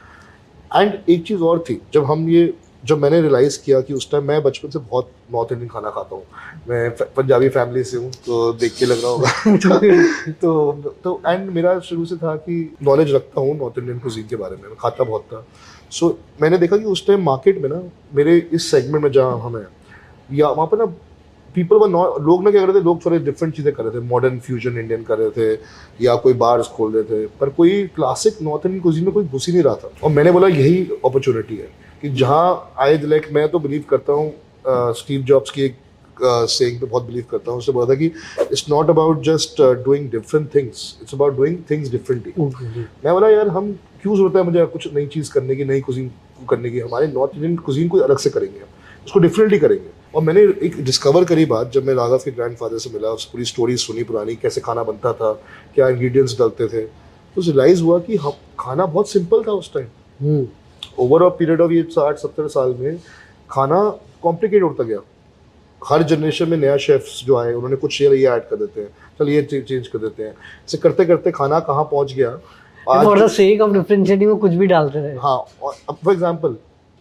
[0.75, 4.23] and एक चीज़ और थी जब हम ये जब मैंने रियलाइज़ किया कि उस टाइम
[4.23, 6.23] मैं बचपन से बहुत नॉर्थ इंडियन खाना खाता हूँ।
[6.69, 11.79] मैं पंजाबी फैमिली से हूँ तो देख के लग रहा होगा। तो तो एंड मेरा
[11.79, 15.03] शुरू से था कि नॉलेज रखता हूँ नॉर्थ इंडियन कुजीन के बारे में। मैं खाता
[15.03, 15.45] बहुत था।
[15.91, 17.81] सो so, मैंने देखा कि उस टाइम मार्केट में ना
[18.15, 19.67] मेरे इस सेगमेंट में जहाँ हम हैं
[20.31, 20.85] या वहाँ पर ना
[21.55, 23.95] पीपल वर नॉट लोग ना क्या कर रहे थे लोग थोड़े डिफरेंट चीज़ें कर रहे
[23.95, 25.53] थे मॉडर्न फ्यूजन इंडियन कर रहे थे
[26.01, 29.47] या कोई बार्स खोल रहे थे पर कोई क्लासिक नॉर्थ इंडियन कुजीन में कोई घुस
[29.47, 31.69] ही नहीं रहा था। और मैंने बोला यही अपॉर्चुनिटी है
[32.01, 35.77] कि जहाँ आए लाइक मैं तो बिलीव करता हूँ स्टीव जॉब्स की एक
[36.49, 38.05] सेइंग पे बहुत बिलीव करता हूँ। उसने बोला था कि
[38.41, 42.33] it's not about just doing different things it's about doing things differently
[43.05, 46.11] मैं बोला यार हम क्यों ज़रूरत है मुझे कुछ नई चीज़ करने की नई कुजीन
[46.49, 46.79] करने की?
[46.79, 50.83] हमारे नॉर्थ इंडियन कुजीन को अलग से करेंगे हम उसको डिफरेंटली करेंगे और मैंने एक
[50.85, 54.35] डिस्कवर करी बात जब मैं राघव के ग्रैंडफादर से मिला उस पूरी स्टोरी सुनी पुरानी
[54.35, 55.31] कैसे खाना बनता था
[55.75, 60.45] क्या इंग्रेडिएंट्स डालते थे। तो रियलाइज़ हुआ कि हम खाना बहुत सिंपल था उस time
[60.99, 62.97] over a period of ये साठ सत्तर साल में
[63.49, 63.81] खाना
[64.23, 64.99] कॉम्प्लिकेट होता गया।
[65.81, 69.29] हर जनरेशन में नया शेफ्स जो आए उन्होंने कुछ ये ऐड कर देते हैं चल
[69.29, 72.29] ये चेंज कर देते हैं। ऐसे करते करते खाना कहाँ पहुँच गया?
[72.87, 76.55] For the sake of differentiating में कुछ भी डालते रहे। हाँ फॉर एग्ज़ाम्पल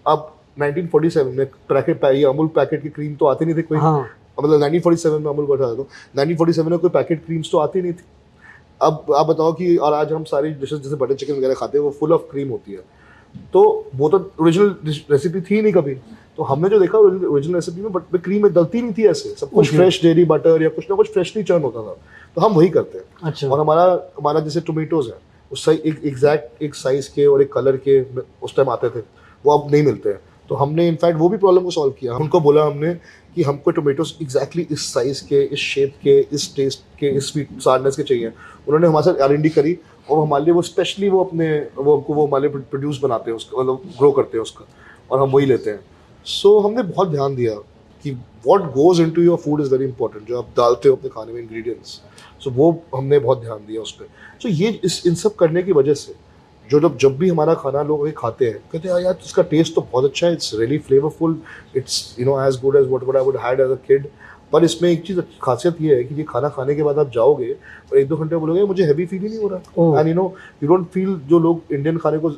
[0.07, 4.01] अब 1947 में पैकेट ये अमूल पैकेट की क्रीम तो आती नहीं थी कोई। हाँ।
[4.43, 5.87] मतलब 1947 में अमूल बैठा था तो।
[6.17, 8.05] 1947 में कोई पैकेट क्रीम्स तो आती नहीं थी।
[8.83, 11.85] अब आप बताओ कि और आज हम सारी डिशेज जैसे बटर चिकन वगैरह खाते हैं
[11.85, 12.81] वो फुल ऑफ़ क्रीम होती है।
[13.53, 13.63] तो
[13.95, 14.75] वो तो ओरिजिनल
[15.11, 15.95] रेसिपी थी नहीं कभी।
[16.37, 19.51] तो हमने जो देखा ओरिजिनल रेसिपी में बट क्रीम में डलती नहीं थी ऐसे। सब
[19.51, 21.97] कुछ फ्रेश डेयरी बटर या कुछ ना कुछ फ्रेशली चर्न होता था।
[22.37, 23.85] तो हम वही करते हैं। अच्छा। और हमारा
[24.19, 25.19] हमारा जैसे टोमेटोज है
[25.51, 28.01] उस एक एग्जैक्ट एक साइज़ के और एक कलर के
[28.43, 29.03] उस टाइम आते थे।
[29.45, 32.41] वो अब नहीं मिलते हैं। तो हमने इनफैक्ट वो भी प्रॉब्लम को सॉल्व किया। उनको
[32.41, 32.95] बोला हमने
[33.35, 37.61] कि हमको टोमेटोज एग्जैक्टली इस साइज़ के इस शेप के इस टेस्ट के इस स्वीट
[37.61, 39.77] सार्डनेस के चाहिए। उन्होंने हमारे साथ आर करी
[40.11, 43.63] और हमारे लिए वो स्पेशली वो अपने वो हमको वो हमारे प्रोड्यूस बनाते हैं उसका
[43.63, 44.67] मतलब ग्रो करते हैं उसका
[45.11, 45.81] और हम वही लेते हैं।
[46.27, 47.55] सो so, हमने बहुत ध्यान दिया
[48.05, 48.11] कि
[48.47, 51.41] what goes into your food is very important जो आप डालते हो अपने खाने में
[51.41, 54.05] इंग्रेडिएंट्स सो so, वो हमने बहुत ध्यान दिया उस पर
[54.43, 56.15] सो so, ये इस इन सब करने की वजह से
[56.71, 59.81] जो लोग जब भी हमारा खाना लोग खाते हैं कहते हैं यार इसका टेस्ट तो
[59.93, 61.41] बहुत अच्छा है it's really flavourful
[61.77, 64.07] it's you know as good as what what I would had as a kid
[64.53, 67.53] पर इसमें एक चीज़ खासियत ये है कि ये खाना खाने के बाद आप जाओगे
[67.53, 70.01] और एक दो घंटे बोलोगे मुझे हैवी फील ही नहीं हो रहा.
[70.01, 72.31] And you know you don't feel जो लोग इंडियन खाने को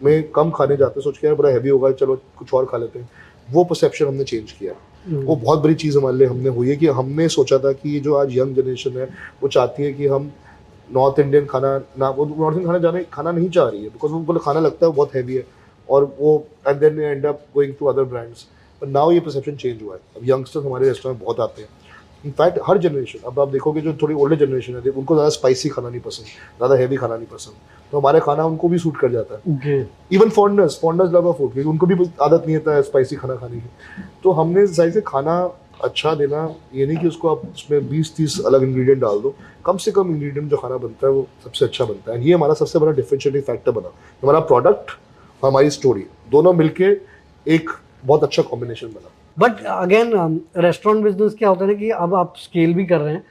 [0.00, 2.78] में कम खाने जाते हैं सोच के यार बड़ा हैवी होगा चलो कुछ और खा
[2.78, 3.08] लेते हैं.
[3.48, 4.74] वो परसेप्शन हमने चेंज किया।
[5.06, 7.98] हम्म। वो बहुत बड़ी चीज़ हमारे लिए हमने हुई है कि हमने सोचा था कि
[8.00, 9.08] जो आज यंग जनरेशन है
[9.42, 10.30] वो चाहती है कि हम
[10.90, 14.12] नॉर्थ इंडियन खाना ना वो नॉर्थ इंडियन खाना जाने खाना नहीं चाह रही है बिकॉज़
[14.12, 15.46] वो बोले खाना लगता है बहुत हैवी है
[15.88, 16.36] और वो
[16.68, 18.46] and then end up going to other brands
[18.82, 21.68] but now ये परसेप्शन चेंज हुआ है। अब यंगस्टर्स हमारे रेस्टोरेंट में बहुत आते हैं।
[22.24, 25.88] इनफैक्ट हर जनरेशन अब आप देखोगे जो थोड़ी ओल्डर जनरेशन है उनको ज़्यादा स्पाइसी खाना
[25.88, 27.54] नहीं पसंद ज़्यादा हैवी खाना नहीं पसंद।
[27.92, 29.78] तो हमारे खाना उनको भी सूट कर जाता है।
[30.12, 33.56] Even founders founders love food क्योंकि उनको भी आदत नहीं होता है स्पाइसी खाना खाने
[33.56, 35.40] की। तो हमने ज़ाहिर से खाना
[35.84, 36.42] अच्छा देना।
[36.74, 39.34] ये नहीं कि उसको आप उसमें बीस तीस अलग इंग्रेडिएंट डाल दो।
[39.66, 42.54] कम से कम इंग्रेडिएंट जो खाना बनता है वो सबसे अच्छा बनता है। ये हमारा
[42.54, 44.90] सबसे बड़ा डिफरेंशिएटिंग फैक्टर बना। हमारा प्रोडक्ट
[45.42, 46.90] और हमारी स्टोरी दोनों मिलके
[47.46, 47.70] एक
[48.04, 52.34] बहुत अच्छा कॉम्बिनेशन बना। बट अगेन रेस्टोरेंट बिज़नेस क्या होता है ना कि अब आप
[52.36, 53.24] स्केल भी कर रहे हैं।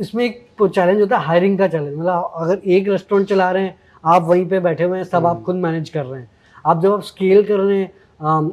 [0.00, 3.78] इसमें एक चैलेंज होता है हायरिंग का चैलेंज मतलब अगर एक रेस्टोरेंट चला रहे हैं
[4.04, 6.30] आप वहीं पे बैठे हुए हैं सब आप खुद मैनेज कर रहे हैं।
[6.66, 8.50] आप जब आप स्केल कर रहे हैं um,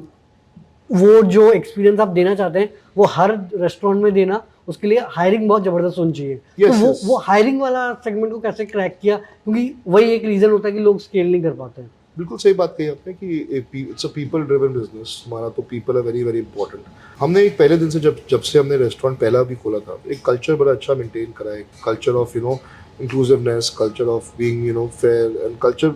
[0.89, 5.47] वो जो एक्सपीरियंस आप देना चाहते हैं वो हर रेस्टोरेंट में देना उसके लिए हायरिंग
[5.49, 7.05] बहुत ज़बरदस्त होनी चाहिए। Yes, तो वो yes.
[7.05, 9.17] वो हायरिंग वाला सेगमेंट को कैसे क्रैक किया?
[9.17, 12.53] क्योंकि वही एक रीज़न होता है कि लोग स्केल नहीं कर पाते हैं। बिल्कुल सही
[12.53, 16.39] बात कही आपने कि it's a people driven business हमारा तो पीपल है वेरी वेरी
[16.39, 16.83] इंपॉर्टेंट
[17.19, 20.25] हमने एक पहले दिन से जब जब से हमने रेस्टोरेंट पहला भी खोला था एक
[20.25, 22.57] कल्चर बड़ा अच्छा मेंटेन करा है। Culture of you know
[23.01, 25.89] inclusiveness culture of being you know fair and culture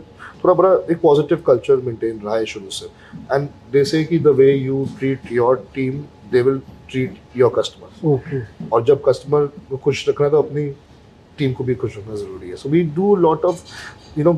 [0.43, 2.85] थोड़ा बड़ा एक पॉजिटिव कल्चर मेंटेन रहा है शुरू से।
[3.35, 5.99] And they say that the way you treat your team
[6.31, 10.69] they will treat your customer okay और जब customer को खुश रखना है तो अपनी
[11.37, 13.63] टीम को भी खुश रखना ज़रूरी है। So we do lot of
[14.17, 14.33] you know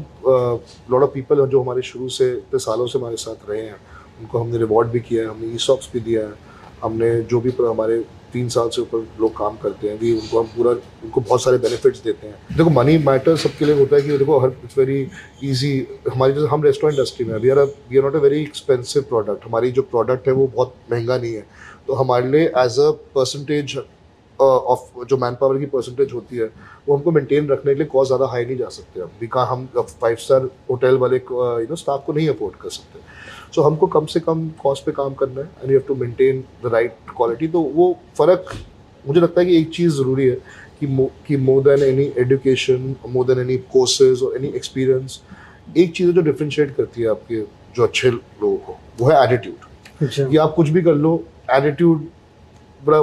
[0.92, 3.76] lot of people जो हमारे शुरू से इतने सालों से हमारे साथ रहे हैं।
[4.22, 6.34] उनको हमने रिवॉर्ड भी किया है हमने ई सॉप्स भी दिया है।
[6.84, 10.48] हमने जो भी हमारे तीन साल से ऊपर लोग काम करते हैं, भी उनको हम
[10.56, 10.72] पूरा,
[11.04, 14.39] उनको बहुत सारे बेनिफिट्स देते हैं। देखो मनी मैटर सबके लिए होता है कि देखो,
[14.39, 15.00] हर इट्स वेरी
[15.44, 19.04] इजी हमारी जैसे, हम रेस्टोरेंट इंडस्ट्री में we are we are not a very expensive
[19.10, 21.46] product हमारी जो प्रोडक्ट है, वो बहुत महँगा नहीं है।
[21.88, 23.78] तो हमारे लिए एज अ परसेंटेज
[24.39, 26.46] ऑफ़ जो मैन पावर की परसेंटेज होती है,
[26.88, 29.67] वो हमको मेंटेन रखने के लिए कॉस्ट ज़्यादा हाई नहीं जा सकते। हम कहाँ हम
[30.02, 33.00] फाइव स्टार होटल वाले यू नो स्टाफ को नहीं अफोर्ड कर सकते।
[33.52, 35.96] सो so, हमको कम से कम कॉस्ट पे काम करना है and you have to
[35.96, 38.54] maintain the right quality तो वो फ़र्क
[39.06, 40.38] मुझे लगता है कि एक चीज़ ज़रूरी है
[40.80, 45.22] कि मो कि more than any education more than any courses और एनी एक्सपीरियंस
[45.78, 47.42] एक चीज़ जो डिफ्रेंशिएट करती है आपके
[47.76, 51.14] जो अच्छे लोगों को वो है एटीट्यूड अच्छा। कि आप कुछ भी कर लो
[51.52, 52.08] एटीट्यूड
[52.86, 53.00] बड़ा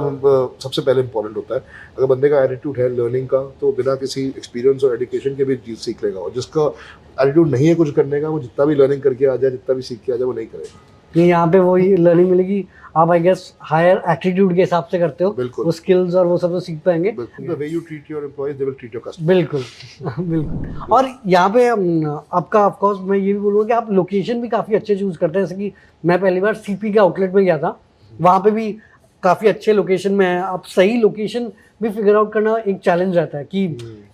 [0.62, 1.60] सबसे पहले इंपॉर्टेंट होता है।
[1.98, 5.56] अगर बंदे का एटीट्यूड है लर्निंग का तो बिना किसी एक्सपीरियंस और एजुकेशन के भी
[5.66, 6.66] चीज़ सीख लेगा। और जिसका
[7.20, 9.82] एटीट्यूड नहीं है कुछ करने का वो जितना भी लर्निंग करके आ जाए जितना भी
[9.82, 10.80] सीख के आ जाए वो नहीं करेगा।
[11.14, 12.64] कि यहाँ पे वही लर्निंग मिलेगी।
[12.96, 16.36] आप आई गेस हायर एटीट्यूड के हिसाब से करते हो। बिल्कुल। वो स्किल्स और वो
[16.38, 17.10] सब तो सीख पाएँगे।
[17.48, 19.62] Way you treat your employees they will treat your customer बिल्कुल।
[20.20, 24.74] बिल्कुल। और यहाँ पे आपका ऑफकोर्स मैं ये भी बोलूँगा कि आप लोकेशन भी काफ़ी
[24.76, 25.72] अच्छे चूज़ करते हैं। जैसे कि
[26.04, 27.78] मैं पहली बार सीपी के आउटलेट में गया था।
[28.12, 28.70] वहाँ पे भी
[29.22, 31.50] काफ़ी अच्छे लोकेशन में है। अब सही लोकेशन
[31.82, 33.64] भी फिगर आउट करना एक चैलेंज रहता है कि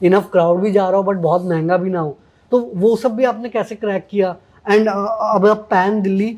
[0.02, 2.16] इनफ क्राउड भी जा रहा हो बट बहुत महँगा भी ना हो।
[2.52, 4.36] तो वो सब भी आपने कैसे क्रैक किया?
[4.66, 6.28] एंड अब आप पैन दिल्ली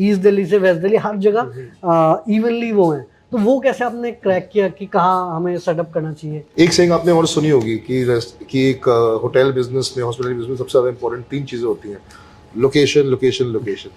[0.00, 4.48] ईस्ट दिल्ली से वेस्ट दिल्ली हर जगह इवनली वो हैं। तो वो कैसे आपने क्रैक
[4.52, 6.44] किया कि कहाँ हमें सेटअप करना चाहिए?
[6.58, 8.04] एक सेइंग आपने और सुनी होगी कि
[8.50, 8.88] कि एक
[9.22, 11.98] होटल बिज़नेस में हॉस्पिटल बिज़नेस सबसे ज़्यादा इंपॉर्टेंट तीन चीज़ें होती हैं।
[12.56, 13.90] Location location location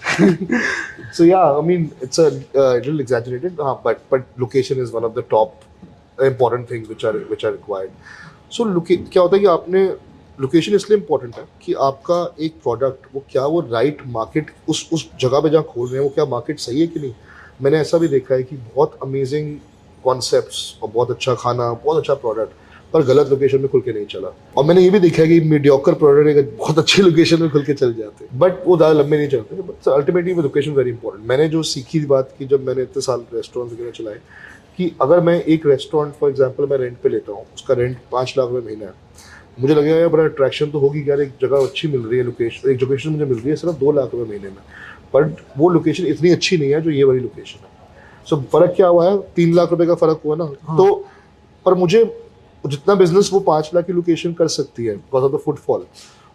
[1.18, 2.28] so yeah i mean it's a
[2.62, 5.64] uh, little exaggerated uh, but but location is one of the top
[6.28, 7.92] important things which are which are required.
[8.50, 9.86] So loca- क्या होता है कि आपने
[10.42, 14.90] location इसलिए important है कि आपका एक प्रोडक्ट वो क्या वो राइट right मार्केट उस
[14.94, 17.14] उस जगह पे जहाँ खोल रहे हैं वो क्या मार्केट सही है कि नहीं?
[17.62, 19.58] मैंने ऐसा भी देखा है कि बहुत अमेजिंग
[20.04, 22.52] कॉन्सेप्ट्स और बहुत अच्छा खाना बहुत अच्छा प्रोडक्ट
[22.94, 25.40] पर गलत लोकेशन में खुल के नहीं चला। और मैंने ये भी देखा है कि
[25.50, 29.18] मीडियोकर प्रोडक्ट एक बहुत अच्छी लोकेशन में खुल के चल जाते बट वो ज़्यादा लंबे
[29.18, 33.02] नहीं चलते। But ultimately location very important मैंने जो सीखी बात की जब मैंने इतने
[33.02, 34.20] साल रेस्टोरेंट वगैरह चलाए
[34.78, 38.34] कि अगर मैं एक रेस्टोरेंट फॉर एग्ज़ाम्पल मैं रेंट पे लेता हूँ उसका रेंट पाँच
[38.38, 38.94] लाख रुपये महीना है
[39.60, 42.70] मुझे लगेगा यार बड़ा अट्रैक्शन तो होगी यार एक जगह अच्छी मिल रही है लोकेशन
[42.72, 44.64] एक लोकेशन मुझे मिल रही है सिर्फ़ दो लाख रुपये महीने में।
[45.14, 47.72] बट वो लोकेशन इतनी अच्छी नहीं है जो ये वाली लोकेशन है।
[48.28, 49.18] सो so, फ़र्क क्या हुआ है?
[49.36, 50.44] तीन लाख रुपए का फ़र्क हुआ ना?
[50.44, 50.78] हाँ.
[50.78, 51.06] तो
[51.66, 52.04] पर मुझे
[52.70, 55.80] जितना बिज़नेस वो पाँच लाख की लोकेशन कर सकती है बिकॉज़ ऑफ़ द फुटफॉल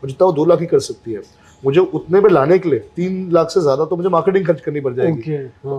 [0.02, 1.22] और जितना वो दो लाख ही कर सकती है
[1.62, 4.80] मुझे उतने में लाने के लिए तीन लाख से ज़्यादा तो मुझे मार्केटिंग खर्च करनी
[4.80, 5.32] पड़ जाएगी।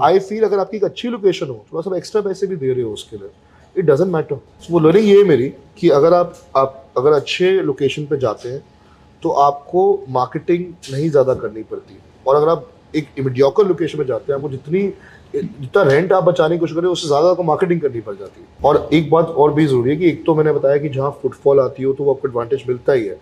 [0.04, 0.50] आई फील हाँ.
[0.50, 3.18] अगर आपकी एक अच्छी लोकेशन हो थोड़ा सा एक्स्ट्रा पैसे भी दे रहे हो उसके
[3.18, 3.30] लिए
[3.76, 4.40] इट डजेंट मैटर
[4.72, 8.64] वो लर्निंग ये है मेरी कि अगर आप आप अगर अच्छे लोकेशन पे जाते हैं
[9.24, 14.32] तो आपको मार्केटिंग नहीं ज़्यादा करनी पड़ती। और अगर आप एक इमीडियोकर लोकेशन में जाते
[14.32, 14.82] हैं आपको जितनी
[15.34, 18.48] जितना रेंट आप बचाने की कोशिश करें, उससे ज़्यादा आपको मार्केटिंग करनी पड़ जाती है।
[18.66, 21.60] और एक बात और भी ज़रूरी है कि एक तो मैंने बताया कि जहाँ फुटफॉल
[21.60, 23.18] आती हो तो वो आपको एडवांटेज मिलता ही है।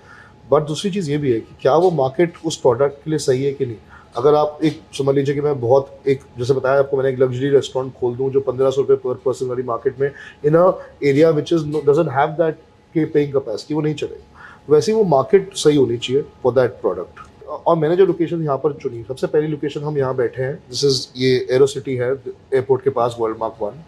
[0.52, 3.44] बट दूसरी चीज़ ये भी है कि क्या वो मार्केट उस प्रोडक्ट के लिए सही
[3.44, 3.78] है कि नहीं?
[4.18, 7.50] अगर आप एक, समझ लीजिए कि मैं बहुत एक, जैसे बताया आपको मैंने एक लग्जरी
[7.50, 10.12] रेस्टोरेंट खोल दूँ जो पंद्रह सौ रुपये पर पर्सन वाली मार्केट में
[10.46, 10.72] in a
[11.04, 12.60] area which is doesn't have that
[12.96, 16.72] के पेइंग कैपेसिटी वो नहीं चलेगा। वैसे ही वो मार्केट सही होनी चाहिए फॉर दैट
[16.82, 20.54] प्रोडक्ट और मैंने जो लोकेशन यहाँ पर चुनी सबसे पहली लोकेशन हम यहाँ बैठे हैं
[20.70, 23.84] दिस इज़ ये एरो सिटी है एयरपोर्ट के पास वर्ल्ड मार्क वन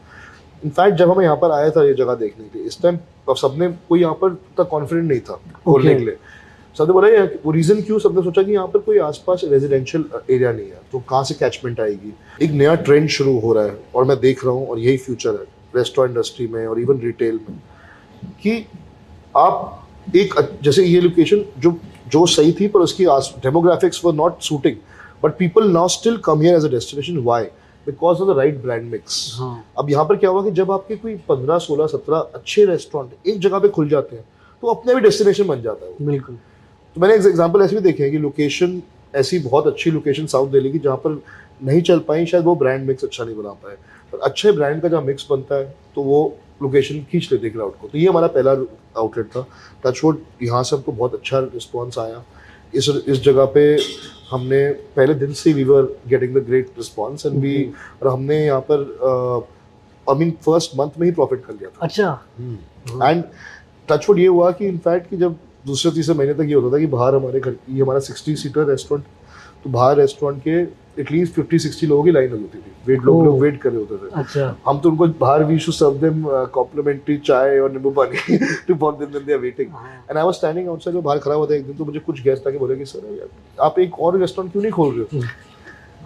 [0.65, 2.97] इनफैक्ट जब हमें यहाँ पर आया था ये जगह देखने के लिए इस टाइम
[3.37, 6.17] सबने कोई यहाँ पर उतना कॉन्फिडेंट नहीं था खोलने के लिए।
[6.77, 7.07] सबने बोला
[7.45, 7.99] वो रीजन क्यों?
[7.99, 11.79] सबने सोचा कि यहाँ पर कोई आसपास रेजिडेंशियल एरिया नहीं है तो कहाँ से कैचमेंट
[11.79, 12.13] आएगी?
[12.41, 15.39] एक नया ट्रेंड शुरू हो रहा है और मैं देख रहा हूँ और यही फ्यूचर
[15.39, 15.45] है
[15.75, 17.57] रेस्टोरेंट इंडस्ट्री में और इवन रिटेल में
[18.43, 18.65] कि
[19.37, 21.71] आप एक जैसे ये लोकेशन जो
[22.11, 23.05] जो सही थी पर उसकी
[23.43, 24.75] demographics were not suiting
[25.23, 27.43] but people now still come here as a destination why
[27.87, 29.37] because of the right brand mix
[29.79, 33.39] अब यहाँ पर क्या हुआ कि जब आपके कोई पंद्रह सोलह सत्रह अच्छे रेस्टोरेंट एक
[33.39, 34.25] जगह पे खुल जाते हैं
[34.63, 36.35] तो अपने भी डेस्टिनेशन बन जाता है बिल्कुल।
[36.95, 38.81] तो मैंने एग्ज़ाम्पल ऐसे भी देखे हैं कि लोकेशन
[39.15, 41.21] ऐसी बहुत अच्छी लोकेशन साउथ दिल्ली की जहाँ पर
[41.63, 43.75] नहीं चल पाई शायद वो ब्रांड मिक्स अच्छा नहीं बना पाए।
[44.13, 46.21] पर अच्छे ब्रांड का जहाँ मिक्स बनता है तो वो
[46.61, 48.51] लोकेशन खींच लेते क्राउड को। तो ये हमारा पहला
[48.97, 49.45] आउटलेट था।
[49.85, 52.23] टचवुड यहाँ से हमको बहुत अच्छा रिस्पॉन्स आया।
[52.73, 53.61] इस इस जगह पे
[54.31, 57.63] हमने पहले दिन से we were getting the great response and we
[58.01, 59.47] और हमने यहाँ पर
[60.07, 62.19] आई मीन फ़र्स्ट मंथ में ही प्रॉफिट कर लिया था। अच्छा।
[63.03, 63.23] एंड
[63.89, 65.35] टचवुड ये हुआ कि इनफैक्ट कि जब
[65.67, 68.65] दूसरे तीसरे महीने तक ये होता था कि बाहर हमारे घर ये हमारा सिक्सटी सीटर
[68.69, 69.05] रेस्टोरेंट
[69.63, 73.39] तो बाहर रेस्टोरेंट के एटलीस्ट फिफ्टी सिक्सटी लोगों की लाइन होती थी। वेट लोग लोग
[73.41, 77.17] वेट कर रहे होते थे। अच्छा। हम तो उनको बाहर we should serve them complimentary
[77.25, 79.67] chai और नींबू पानी to for them then they are waiting
[80.09, 82.21] and I was standing outside वो बाहर खड़ा हुआ था एक दिन तो मुझे कुछ
[82.23, 83.27] गेस्ट आके बोले कि सर
[83.61, 85.07] आप एक और रेस्टोरेंट क्यों नहीं खोल रहे हो?
[85.13, 85.27] हम्म।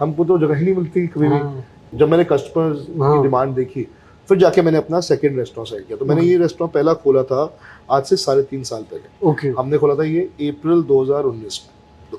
[0.00, 1.64] हमको तो जगह ही नहीं मिलती कभी भी। हाँ।
[1.94, 3.86] जब मैंने कस्टमर्स की डिमांड हाँ। देखी
[4.28, 7.22] फिर जाके मैंने अपना सेकंड रेस्टोरेंट सेट किया। तो मैंने हाँ। ये रेस्टोरेंट पहला खोला
[7.22, 7.42] था
[7.90, 11.73] आज से साढ़े तीन साल पहले। ओके। हमने खोला था ये अप्रैल 2019 में।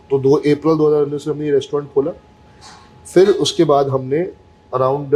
[0.09, 2.11] तो दो अप्रैल 2019 में हमने ये रेस्टोरेंट खोला।
[3.07, 4.19] फिर उसके बाद हमने
[4.71, 5.15] अराउंड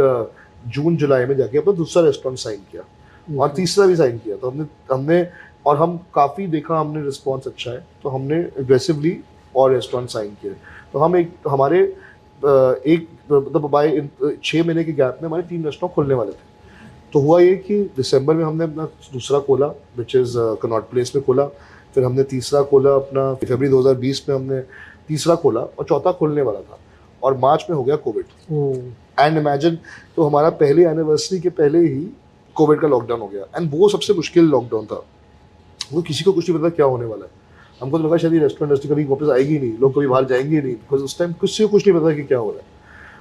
[0.68, 2.82] जून जुलाई में जाके अपना दूसरा रेस्टोरेंट साइन किया।
[3.28, 5.26] और तीसरा भी साइन किया। तो हमने हमने
[5.66, 9.16] और हम काफ़ी देखा हमने रिस्पॉन्स अच्छा है। तो हमने एग्रेसिवली
[9.54, 10.54] और रेस्टोरेंट साइन किए
[10.92, 14.08] तो हम एक हमारे एक मतलब बाय
[14.44, 16.48] छः महीने के गैप में हमारे तीन रेस्टोरेंट खुलने वाले थे।
[17.12, 19.66] तो हुआ ये कि दिसंबर में हमने अपना दूसरा खोला
[19.96, 21.44] विच इज़ कनॉट प्लेस में खोला।
[21.94, 24.60] फिर हमने तीसरा खोला अपना फरवरी 2020 में हमने
[25.08, 26.78] तीसरा खोला और चौथा खोलने वाला था।
[27.22, 28.24] और मार्च में हो गया कोविड।
[29.18, 29.78] एंड इमेजिन
[30.16, 32.06] तो हमारा पहले एनिवर्सरी के पहले ही
[32.54, 35.04] कोविड का लॉकडाउन हो गया। एंड वो सबसे मुश्किल लॉकडाउन था।
[35.92, 37.30] वो किसी को कुछ नहीं पता क्या होने वाला है।
[37.82, 40.72] हमको तो लगा शायद रेस्टोरेंट इंडस्ट्री कभी वापस आएगी नहीं लोग कभी बाहर जाएँगे नहीं
[40.72, 42.64] बिकॉज़ उस टाइम किसी को कुछ नहीं पता कि क्या हो रहा है।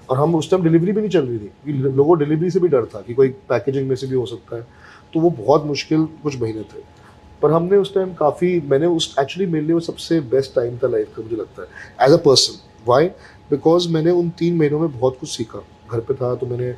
[0.10, 2.60] और हम उस टाइम डिलीवरी भी नहीं चल रही थी कि लोगों को डिलीवरी से
[2.60, 4.68] भी डर था कि कोई पैकेजिंग में से भी हो सकता है।
[5.14, 6.99] तो वो बहुत मुश्किल कुछ महीने थे।
[7.42, 10.88] पर हमने उस टाइम काफ़ी, मैंने उस एक्चुअली मेरे लिए वो सबसे बेस्ट टाइम था
[10.88, 13.08] लाइफ का, मुझे लगता है as a person why
[13.52, 16.74] because मैंने उन तीन महीनों में बहुत कुछ सीखा। घर पे था तो मैंने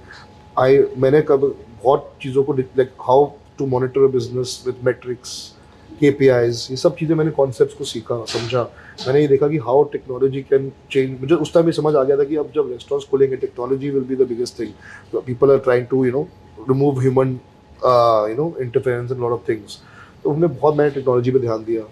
[0.60, 3.26] आई मैंने कब बहुत चीज़ों को like how
[3.58, 5.34] to monitor business with metrics
[6.00, 8.62] K P Is ये सब चीज़ें मैंने कॉन्सेप्ट को सीखा, समझा।
[9.08, 12.18] मैंने ये देखा कि हाउ टेक्नोलॉजी कैन चेंज मुझे उस टाइम भी समझ आ गया
[12.18, 15.86] था कि अब जब रेस्टोरेंट्स खोलेंगे technology will be the biggest thing people are trying
[15.88, 16.28] to you know
[16.70, 17.40] remove human
[18.30, 19.80] you know interference and lot of things
[20.24, 21.84] तो हमने बहुत मैंने टेक्नोलॉजी पर ध्यान दिया।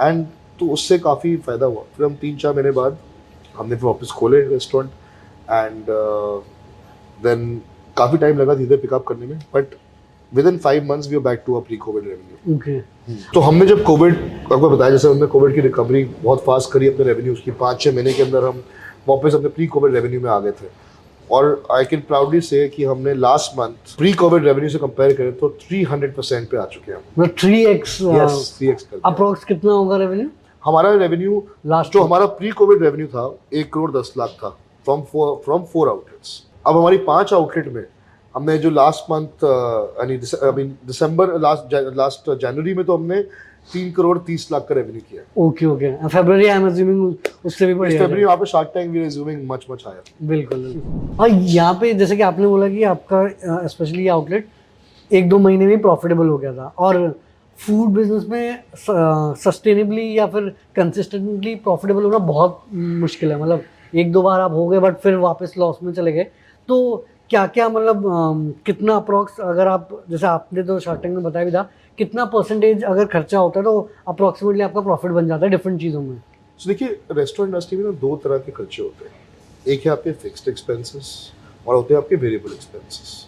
[0.00, 0.26] एंड
[0.60, 2.98] तो उससे काफ़ी फ़ायदा हुआ। फिर हम तीन चार महीने बाद
[3.56, 4.90] हमने फिर वापस खोले रेस्टोरेंट
[5.50, 5.84] एंड
[7.24, 7.60] देन
[7.96, 9.74] काफ़ी टाइम लगा धीरे पिकअप करने में but
[10.46, 12.80] within five months we are back to pre Covid revenue
[13.34, 14.14] तो हमने जब कोविड
[14.52, 17.94] आपको बताया जैसे हमने कोविड की रिकवरी बहुत फास्ट करी अपने रेवेन्यू की पाँच छः
[17.94, 18.62] महीने के अंदर हम
[19.08, 20.68] वापस अपने प्री कोविड रेवेन्यू में आ गए थे।
[21.32, 25.32] और आई कैन प्राउडली से कि हमने last month pre Covid revenue से कंपेयर करें
[25.38, 29.44] तो 300 परसेंट पे आ चुके हैं मतलब three x yes three x कर अप्रोक्स
[29.44, 30.28] कितना होगा रेवेन्यू
[30.62, 35.02] हमारा रेवेन्यू लास्ट जो हमारा प्री कोविड रेवेन्यू था एक करोड़ दस लाख था फ्रॉम
[35.44, 37.84] फ्रॉम फोर आउटलेट्स अब हमारी पाँच आउटलेट में
[38.34, 43.22] हमने जो लास्ट मंथ यानी I mean December last last January में तो हमने
[43.68, 47.74] तीन करोड़ तीस लाख का रेवेन्यू किया okay okay February I am assuming उससे भी
[47.74, 51.92] बढ़िया फरवरी वहाँ पे Shark Tank we resuming much much higher बिल्कुल। और यहाँ पे
[51.94, 54.48] जैसे कि आपने बोला कि आपका स्पेशली आउटलेट
[55.10, 57.08] एक दो महीने में प्रॉफिटेबल हो गया था। और
[57.58, 58.58] फ़ूड बिज़नेस में
[59.36, 63.62] सस्टेनेबली या फिर कंसिस्टेंटली प्रॉफिटेबल होना बहुत मुश्किल है। मतलब
[63.94, 66.24] एक दो बार आप हो गए बट फिर वापस लॉस में चले गए।
[66.68, 71.44] तो क्या क्या मतलब कितना अप्रोक्स अगर आप जैसे आपने तो शार्क टैंक में बताया
[71.44, 75.50] भी था कितना परसेंटेज अगर खर्चा होता है तो अप्रोक्सीमेटली आपका प्रॉफिट बन जाता है
[75.50, 79.12] डिफरेंट चीज़ों में। तो देखिए रेस्टोरेंट इंडस्ट्री में ना दो तरह के खर्चे होते हैं।
[79.66, 81.10] एक है आपके फिक्स्ड एक्सपेंसेस
[81.66, 83.26] और होते हैं आपके वेरिएबल एक्सपेंसेस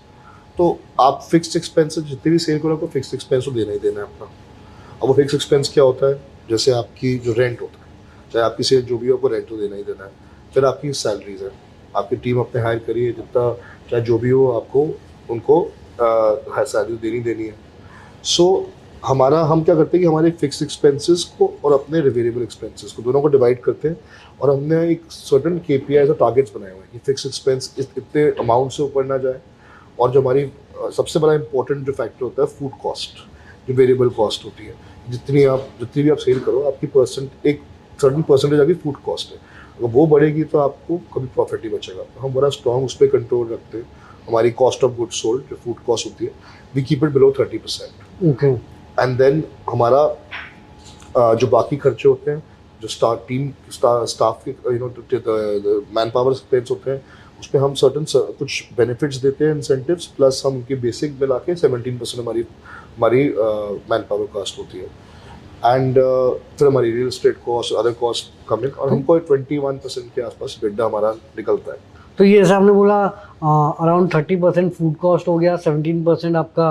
[0.59, 4.01] तो आप फिक्स्ड एक्सपेंसेस जितने भी सेल करो आपको फिक्स्ड एक्सपेंस तो देना ही देना
[4.01, 4.31] है अपना।
[4.95, 6.21] अब वो फिक्स एक्सपेंस क्या होता है?
[6.51, 7.87] जैसे आपकी जो रेंट होता है,
[8.33, 10.11] चाहे आपकी सेल जो भी हो, आपको रेंट तो देना ही देना है।
[10.55, 11.51] फिर आपकी सैलरीज है।
[11.97, 13.51] आपकी टीम अपने हायर करिए जितना,
[13.91, 14.83] चाहे जो भी हो, आपको
[15.31, 15.57] उनको
[16.01, 17.55] सैलरी देनी देनी है।
[18.25, 18.45] सो
[19.07, 23.03] हमारा, हम क्या करते हैं कि हमारे फिक्स एक्सपेंसेस को और अपने वेरिएबल एक्सपेंसेस को
[23.03, 23.97] दोनों को डिवाइड करते हैं
[24.41, 28.23] और हमने एक सर्टन के पी आई टारगेट्स बनाए हुए हैं कि फिक्स एक्सपेंस इतने
[28.41, 29.41] अमाउंट से ऊपर ना जाए
[30.01, 30.51] और जो हमारी
[30.97, 33.19] सबसे बड़ा इंपॉर्टेंट जो फैक्टर होता है फ़ूड कॉस्ट
[33.69, 34.75] जो वेरिएबल कॉस्ट होती है।
[35.11, 37.61] जितनी आप, जितनी भी आप सेल करो, आपकी परसेंट एक
[38.03, 39.39] सर्टन परसेंटेज आपकी फ़ूड कॉस्ट है।
[39.79, 43.07] अगर वो बढ़ेगी तो आपको कभी प्रॉफिट नहीं बचेगा। तो हम बड़ा स्ट्रॉन्ग उस पर
[43.07, 43.85] कंट्रोल रखते हैं।
[44.29, 46.33] हमारी कॉस्ट ऑफ़ गुड सोल्ड जो फ़ूड कॉस्ट होती है
[46.75, 48.25] we keep it below thirty percent
[49.01, 52.43] and then हमारा जो बाकी खर्चे होते हैं
[52.83, 54.89] जो स्टाफ टीम स्टाफ के you know
[55.97, 57.05] man power expense होते हैं
[57.41, 58.05] उस पर हम सर्टन
[58.39, 62.45] कुछ बेनिफिट्स देते हैं इंसेंटिव्स प्लस हम उनकी बेसिक मिला के सेवनटीन परसेंट हमारी
[62.97, 63.29] हमारी
[63.91, 64.91] मैन पावर कॉस्ट होती है।
[65.65, 65.95] एंड
[66.59, 70.23] फिर हमारी real estate cost other cost come in और हमको ट्वेंटी वन परसेंट के
[70.23, 71.79] आसपास बिड्डा हमारा निकलता है।
[72.19, 73.05] तो ये जैसे आपने बोला
[73.83, 76.69] around thirty percent food cost हो गया सेवनटीन परसेंट आपका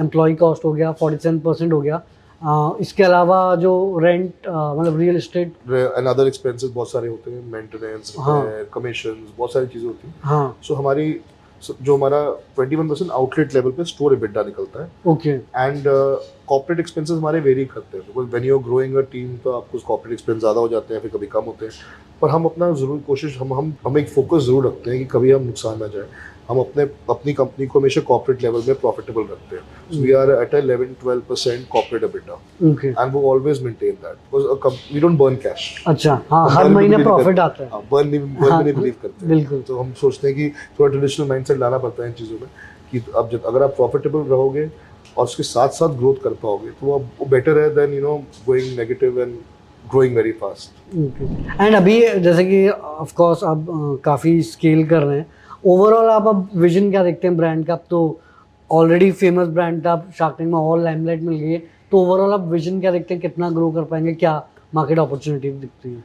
[0.00, 2.00] एम्प्लॉय कॉस्ट हो गया फोर्टी सेवन परसेंट हो गया।
[2.42, 7.44] uh, इसके अलावा जो रेंट मतलब real estate and other expenses बहुत सारे होते हैं
[7.52, 8.42] मेंटेनेंस हाँ।
[8.74, 11.33] कमीशन बहुत सारी चीज़ें होती हैं। हाँ। सो हमारी so
[11.72, 12.20] जो हमारा
[12.58, 15.82] 21 परसेंट आउटलेट लेवल पे स्टोर एबिटा निकलता है। ओके एंड
[16.48, 19.78] कॉर्पोरेट एक्सपेंसेस हमारे वेरी करते हैं। Because when you are growing a team तो आपको
[19.86, 21.72] कॉर्पोरेट एक्सपेंस ज़्यादा हो जाते हैं फिर कभी कम होते हैं।
[22.22, 25.30] पर हम अपना ज़रूर कोशिश हम हम हम एक फोकस ज़रूर रखते हैं कि कभी
[25.30, 26.08] हम नुकसान ना जाए।
[26.48, 30.54] हम अपने अपनी कंपनी को हमेशा कॉर्पोरेट लेवल में प्रॉफिटेबल रखते हैं। We are at
[30.54, 32.40] eleven twelve percent corporate EBITDA
[33.02, 37.38] and वो always maintain that because we don't burn cash अच्छा हाँ हर महीने प्रॉफिट
[37.38, 40.28] आता है। हाँ, बर्न नहीं बर्न हाँ, में नहीं बिलीव करते बिल्कुल। तो हम सोचते
[40.28, 42.48] हैं कि थोड़ा ट्रेडिशनल माइंडसेट लाना पड़ता है इन चीज़ों में
[42.90, 44.70] कि अब जब अगर आप प्रॉफिटेबल रहोगे
[45.16, 48.78] और उसके साथ साथ ग्रोथ कर पाओगे तो वो बेटर है then you know going
[48.78, 49.34] negative and
[49.84, 50.96] growing very fast
[51.60, 53.66] and अभी जैसे कि ऑफ़ कोर्स आप
[54.04, 55.26] काफ़ी स्केल कर रहे हैं।
[55.66, 57.74] ओवरऑल आप अब विजन क्या देखते हैं ब्रांड का?
[57.74, 58.20] अब तो
[58.70, 61.58] ऑलरेडी फ़ेमस ब्रांड था शार्क टैंक में और लाइमलाइट मिल गई है।
[61.92, 63.20] तो ओवरऑल आप विजन क्या देखते हैं?
[63.20, 64.14] कितना ग्रो कर पाएँगे?
[64.14, 64.42] क्या
[64.74, 66.04] मार्केट अपॉर्चुनिटी दिखती है?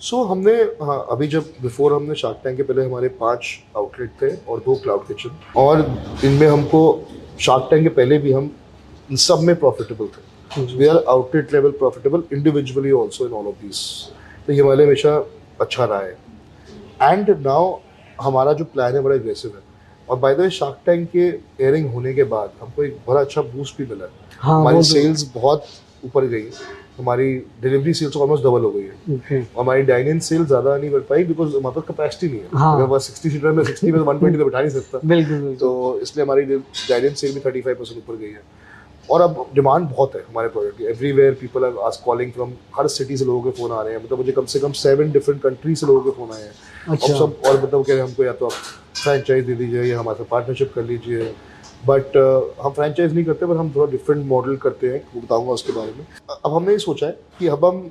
[0.00, 4.10] सो so, हमने हाँ अभी जब बिफोर हमने शार्क टैंक के पहले हमारे पाँच आउटलेट
[4.22, 5.80] थे और दो क्लाउड किचन और
[6.24, 6.82] इनमें हमको
[7.40, 8.50] शार्क टैंक के पहले भी हम
[9.10, 13.62] इन सब में प्रॉफिटेबल थे। We are outlet level profitable individually also in all of
[13.62, 13.80] these
[14.46, 15.16] तो ये हमारे हमेशा
[15.60, 16.16] अच्छा रहा है।
[17.02, 17.76] एंड नाउ
[18.20, 19.62] हमारा जो प्लान है बड़ा एग्रेसिव है।
[20.10, 21.26] और by the way Shark Tank के
[21.64, 24.06] एयरिंग होने के बाद हमको एक बड़ा अच्छा बूस्ट भी मिला।
[24.38, 25.64] हाँ हमारी तो- सेल्स बहुत
[26.04, 26.50] ऊपर गई।
[26.98, 30.90] हमारी डिलीवरी सेल्स ऑलमोस्ट डबल हो गई है। ओके हमारी डाइन इन सेल ज़्यादा नहीं
[30.90, 33.98] बढ़ पाई बिकॉज़ हमारे पास कैपेसिटी नहीं है। हाँ। अगर सिक्सटी सीटर में सिक्सटी में
[34.00, 37.40] वन ट्वेंटी तो बैठा नहीं सकता। बिल्कुल बिल्कुल। तो इसलिए हमारी डाइन इन सेल भी
[37.40, 38.42] थर्टी फाइव परसेंट ऊपर गई है।
[39.10, 42.88] और अब डिमांड बहुत है हमारे प्रोडक्ट की। एवरीवेयर पीपल आर आज कॉलिंग फ्रॉम हर
[42.88, 45.42] सिटी से लोगों के फ़ोन आ रहे हैं। मतलब मुझे कम से कम सेवन डिफरेंट
[45.42, 46.52] कंट्री से लोगों के फ़ोन आए हैं।
[46.88, 48.52] अच्छा। और सब और मतलब कह रहे हैं हमको या तो आप
[49.02, 51.34] फ्रेंचाइज दे दीजिए या हमारे साथ पार्टनरशिप कर लीजिए।
[51.86, 55.52] बट uh, हम फ्रेंचाइज नहीं करते पर हम थोड़ा डिफरेंट मॉडल करते हैं वो बताऊँगा
[55.52, 56.06] उसके बारे में।
[56.44, 57.90] अब हमने ये सोचा है कि अब हम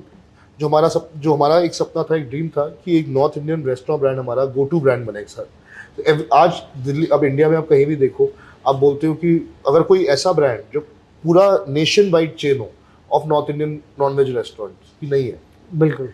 [0.58, 3.64] जो हमारा सब जो हमारा एक सपना था एक ड्रीम था कि एक नॉर्थ इंडियन
[3.66, 7.56] रेस्टोरेंट ब्रांड हमारा गो टू ब्रांड बने एक साथ। तो आज दिल्ली अब इंडिया में
[7.56, 8.28] आप कहीं भी देखो
[8.68, 9.34] आप बोलते हो कि
[9.68, 10.80] अगर कोई ऐसा ब्रांड जो
[11.26, 12.70] पूरा नेशन वाइड चेन हो
[13.10, 15.38] of North Indian non veg restaurant की नहीं है।
[15.74, 16.08] बिल्कुल।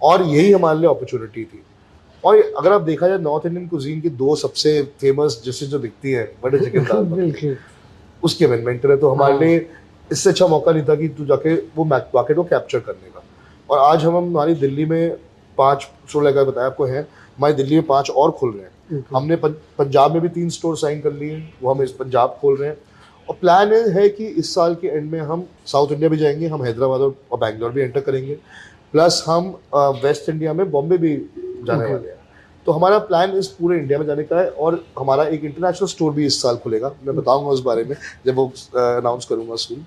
[0.00, 1.62] और यही हमारे लिए अपॉर्चुनिटी थी।
[2.24, 6.12] और अगर आप देखा जाए नॉर्थ इंडियन कुजीन की दो सबसे फ़ेमस डिशेज जो दिखती
[6.12, 7.56] है बटर चिकन दाल।
[8.22, 9.66] उसकी अमेंडमेंट है तो हमारे हाँ। लिए
[10.12, 13.22] इससे अच्छा मौका नहीं था कि तू जाके वो मार्केट को कैप्चर करने का।
[13.70, 15.16] और आज हम हमारी दिल्ली में
[15.58, 19.36] पाँच शो लगा बताया आपको है हमारी दिल्ली में पाँच और खुल रहे हैं। हमने
[19.36, 22.76] पंजाब में भी तीन स्टोर साइन कर लिए वो हम इस पंजाब खोल रहे हैं।
[23.28, 26.64] और प्लान है कि इस साल के एंड में हम साउथ इंडिया भी जाएँगे हम
[26.64, 28.34] हैदराबाद और, बैंगलोर भी एंटर करेंगे
[28.92, 29.48] प्लस हम
[30.04, 32.16] वेस्ट इंडिया में बॉम्बे भी जाने वाले हैं।
[32.66, 36.12] तो हमारा प्लान इस पूरे इंडिया में जाने का है और हमारा एक इंटरनेशनल स्टोर
[36.12, 37.96] भी इस साल खुलेगा। मैं बताऊँगा उस बारे में
[38.26, 38.46] जब वो
[38.76, 39.84] अनाउंस करूँगा सून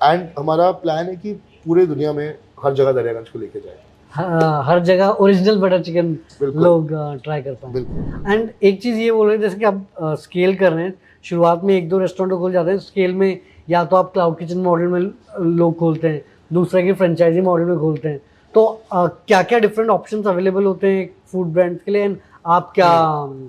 [0.00, 1.32] एंड हमारा प्लान है कि
[1.64, 3.76] पूरे दुनिया में हर जगह दरियागंज को लेके जाए।
[4.12, 6.88] हाँ, हर जगह ओरिजिनल बटर चिकन लोग
[7.22, 9.86] ट्राई कर पाए। एंड एक चीज़ ये बोल रहे हैं जैसे कि आप
[10.20, 10.94] स्केल कर रहे हैं
[11.24, 13.40] शुरुआत में एक दो रेस्टोरेंट खोल जाते हैं स्केल में
[13.70, 15.00] या तो आप क्लाउड किचन मॉडल में
[15.56, 18.20] लोग खोलते हैं दूसरा की फ्रेंचाइजी मॉडल में खोलते हैं।
[18.54, 22.16] तो क्या क्या डिफरेंट ऑप्शंस अवेलेबल होते हैं फ़ूड ब्रांड के लिए एंड
[22.46, 22.90] आप क्या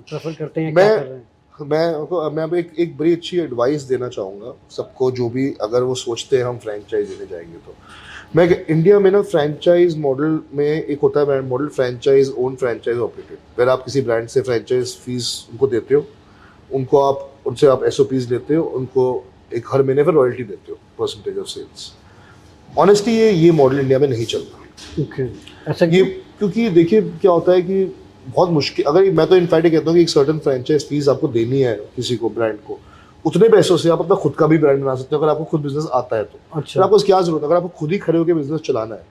[0.08, 1.28] प्रेफर करते हैं क्या कर रहे हैं?
[1.60, 6.36] मैं मैं एक एक बड़ी अच्छी एडवाइस देना चाहूँगा सबको जो भी अगर वो सोचते
[6.36, 7.74] हैं हम फ्रेंचाइज देने जाएँगे तो।
[8.36, 13.38] मैं इंडिया में ना फ्रेंचाइज मॉडल में एक होता है model franchise own franchise operated
[13.56, 16.04] फिर आप किसी ब्रांड से फ्रेंचाइज फ़ीस उनको देते हो
[16.70, 19.06] उनको आप उनसे आप एस लेते हो उनको
[19.54, 21.92] एक हर महीने पर रॉयल्टी देते हो परसेंटेज ऑफ़ सेल्स
[22.78, 25.22] ऑनेस्टली ये ये मॉडल इंडिया में नहीं चल रहा। ओके
[25.70, 26.02] ऐसा ये
[26.38, 27.84] क्योंकि देखिए क्या होता है कि
[28.26, 31.60] बहुत मुश्किल अगर मैं तो इनफैक्ट कहता हूँ कि एक सर्टन फ्रेंचाइज फ़ीस आपको देनी
[31.60, 32.78] है किसी को ब्रांड को
[33.24, 35.60] उतने पैसों से आप अपना खुद का भी ब्रांड बना सकते हो अगर आपको खुद
[35.60, 37.48] बिज़नेस आता है तो। फिर अच्छा आपको क्या ज़रूरत है?
[37.48, 39.06] अगर आपको खुद ही खड़े होकर बिज़नेस चलाना है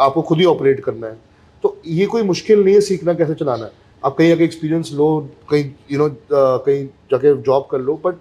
[0.00, 1.18] आपको खुद ही ऑपरेट करना है
[1.64, 3.70] तो ये कोई मुश्किल नहीं है सीखना कैसे चलाना है।
[4.02, 5.08] आप कहीं आगे एक्सपीरियंस लो
[5.50, 8.14] कहीं यू नो कहीं जाके जॉब कर लो बट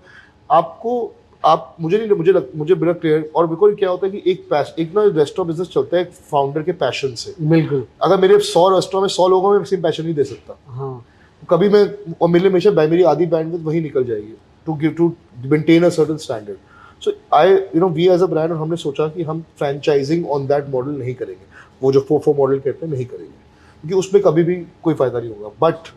[0.50, 1.00] आपको
[1.44, 4.48] आप मुझे नहीं मुझे लग, मुझे बिना क्लियर और बिल्कुल क्या होता है कि एक
[4.50, 8.40] पैश एक ना रेस्टोरेंट बिज़नेस चलता है एक फाउंडर के पैशन से। बिल्कुल। अगर मेरे
[8.42, 11.06] सौ रेस्टोरेंट में सौ लोगों में सेम पैशन नहीं दे सकता। हाँ।
[11.50, 11.84] कभी मैं
[12.22, 14.34] और मेरे हमेशा मेरी आधी बैंडविड्थ वही निकल जाएगी
[14.68, 15.12] to give to
[15.46, 16.58] maintain a certain standard
[17.02, 20.70] so I you know we as a brand हमने सोचा कि हम फ्रेंचाइजिंग ऑन दैट
[20.70, 21.46] मॉडल नहीं करेंगे।
[21.82, 23.46] वो जो फोर फोर मॉडल कहते हैं नहीं करेंगे।
[23.82, 25.88] क्योंकि उसमें कभी भी कोई फ़ायदा नहीं होगा। बट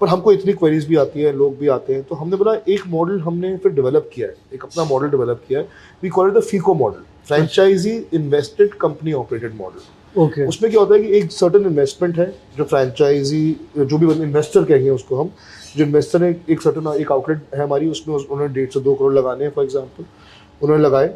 [0.00, 2.86] पर हमको इतनी क्वेरीज भी आती है लोग भी आते हैं तो हमने बोला एक
[2.86, 5.68] मॉडल हमने फिर डेवलप किया है एक अपना मॉडल डेवलप किया है।
[6.02, 10.94] We call it the FICO model franchisee invested company operated model okay उसमें क्या होता
[10.94, 12.26] है कि एक सर्टन इन्वेस्टमेंट है
[12.58, 15.30] जो फ्रेंचाइजी जो भी इन्वेस्टर कहेंगे उसको हम
[15.76, 18.94] जो इन्वेस्टर ने एक सर्टन एक आउटलेट है हमारी उसमें उस- उन्होंने डेढ़ से दो
[18.94, 20.04] करोड़ लगाने हैं फॉर एग्जांपल
[20.62, 21.14] उन्होंने लगाए।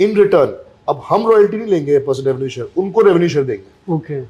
[0.00, 0.54] इन रिटर्न
[0.88, 4.20] अब हम रॉयल्टी नहीं लेंगे परसेंट रेवेन्यू शेयर उनको रेवेन्यू शेयर देंगे। ओके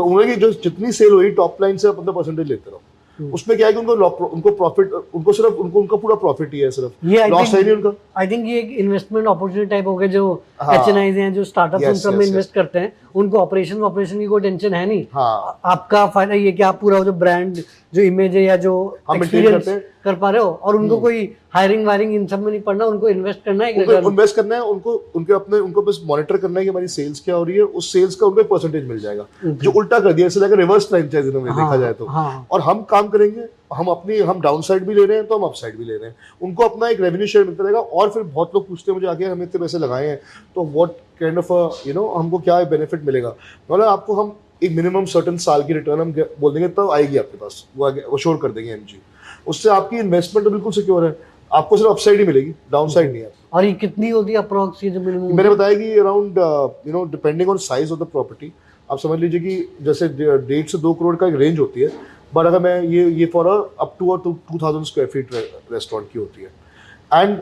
[0.00, 2.80] तो उन्होंने जो जितनी सेल हुई टॉप लाइन से पंद्रह अपना परसेंटेज लेते रहो
[3.18, 6.60] हम्म। उसमें क्या है कि उनको उनको प्रॉफिट उनको सिर्फ़ उनको उनका पूरा प्रॉफिट ही
[6.60, 10.08] है सिर्फ़ लॉस है नहीं उनका आई थिंक ये एक इन्वेस्टमेंट अपॉर्चुनिटी टाइप हो गया
[10.08, 10.22] जो।
[10.62, 13.82] एच एन आईज हैं जो स्टार्टअप Yes, सब में yes, इन्वेस्ट करते हैं उनको ऑपरेशन
[13.82, 17.62] ऑपरेशन की कोई टेंशन है नहीं। हाँ। आपका फ़ायदा ये कि आप पूरा जो ब्रांड
[17.92, 18.72] जो इमेज है या जो
[19.14, 19.68] एक्सपीरियंस
[20.04, 23.08] कर पा रहे हो और उनको कोई हायरिंग वायरिंग इन सब में नहीं पड़ना उनको
[23.08, 26.64] इन्वेस्ट करना है उनको इन्वेस्ट करना है उनको उनके अपने उनको बस मॉनिटर करना है
[26.64, 29.70] कि हमारी सेल्स क्या हो रही है उस सेल्स का उनको परसेंटेज मिल जाएगा। जो
[29.70, 32.82] उल्टा कर दिया इससे लगा रिवर्स फ्रेंचाइज में हाँ, देखा जाए तो। हाँ। और हम
[32.90, 35.76] काम करेंगे हम अपनी हम डाउन साइड भी ले रहे हैं तो हम अप साइड
[35.78, 38.66] भी ले रहे हैं। उनको अपना एक रेवेन्यू शेयर मिलता रहेगा और फिर बहुत लोग
[38.68, 40.20] पूछते हैं मुझे आगे हमें इतने पैसे लगाए हैं
[40.54, 43.34] तो what kind of you know हमको क्या बेनिफिट मिलेगा?
[43.70, 47.38] मतलब आपको हम एक मिनिमम सर्टन साल की रिटर्न हम बोल देंगे तब आएगी आपके
[47.38, 49.00] पास वो आगे वो श्योर कर देंगे एमजी
[49.48, 51.16] उससे आपकी इन्वेस्टमेंट तो बिल्कुल सिक्योर है।
[51.50, 54.84] आपको सिर्फ़ अपसाइड ही मिलेगी डाउन साइड नहीं है। और ये कितनी होती है अप्रोक्स
[54.84, 56.38] मैंने बताया कि around
[56.86, 58.52] you know depending on size of the property
[58.90, 61.88] आप समझ लीजिए कि जैसे डेढ़ से दो करोड़ का एक रेंज होती है
[62.32, 65.34] बट अगर मैं ये ये फॉर अप टू और two thousand square feet
[65.72, 67.38] restaurant की होती है। एंड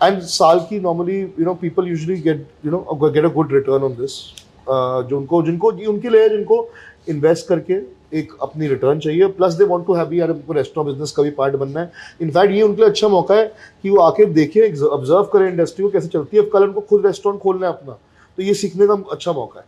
[0.00, 3.82] एंड साल की normally you know people usually get you know get a good return
[3.84, 4.20] on this
[4.68, 6.68] जो उनको, जिनको उनके लिए जिनको
[7.08, 7.74] इन्वेस्ट करके
[8.18, 11.30] एक अपनी रिटर्न चाहिए। Plus they want to have यार, उनको रेस्टोरेंट बिज़नेस का भी
[11.32, 13.46] पार्ट बनना है। इनफैक्ट ये उनके लिए अच्छा मौका है
[13.82, 17.40] कि वो आके देखें ऑब्ज़र्व करें इंडस्ट्री को कैसे चलती है। कल उनको खुद रेस्टोरेंट
[17.42, 17.92] खोलना है अपना।
[18.38, 19.66] तो ये सीखने का अच्छा मौका है.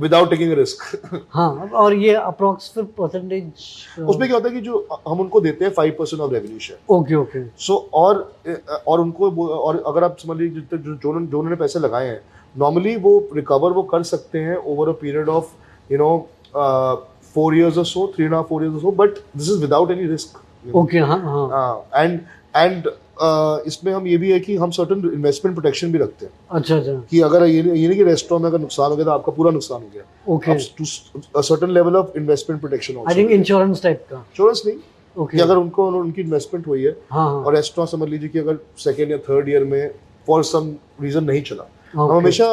[0.00, 3.44] विदाउट टेकिंग रिस्क हाँ और ये अप्रोक्स फिर परसेंटेज
[4.00, 6.94] उसमें क्या होता है कि जो हम उनको देते हैं five percent of revenue share
[6.94, 8.20] okay okay so और
[8.86, 12.20] और उनको और अगर आप समझ लीजिए जितने जो जो उन्होंने- पैसे लगाए हैं
[12.54, 15.52] नॉर्मली वो रिकवर वो कर सकते हैं over a period of
[15.90, 16.16] you know
[17.34, 19.90] four years और so three and half four years और so but this is without
[19.90, 20.40] any risk
[20.76, 21.86] okay हाँ हाँ.
[21.96, 22.20] एंड
[22.56, 22.88] एंड
[23.66, 26.92] इसमें हम ये भी है कि हम सर्टन इन्वेस्टमेंट प्रोटेक्शन भी रखते हैं। अच्छा अच्छा।
[27.10, 29.32] कि अगर ये नहीं ये नहीं कि रेस्टोरेंट में अगर नुकसान हो गया तो आपका
[29.32, 34.16] पूरा नुकसान हो गया। Okay certain level of investment protection I think insurance type का।
[34.16, 34.76] इंश्योरेंस नहीं।
[35.16, 38.38] ओके कि अगर उनको उनकी इन्वेस्टमेंट हुई है हाँ हाँ। और रेस्टोरेंट समझ लीजिए कि
[38.38, 39.90] अगर सेकेंड या थर्ड ईयर में
[40.26, 42.46] फॉर सम रीजन नहीं चला। हम हमेशा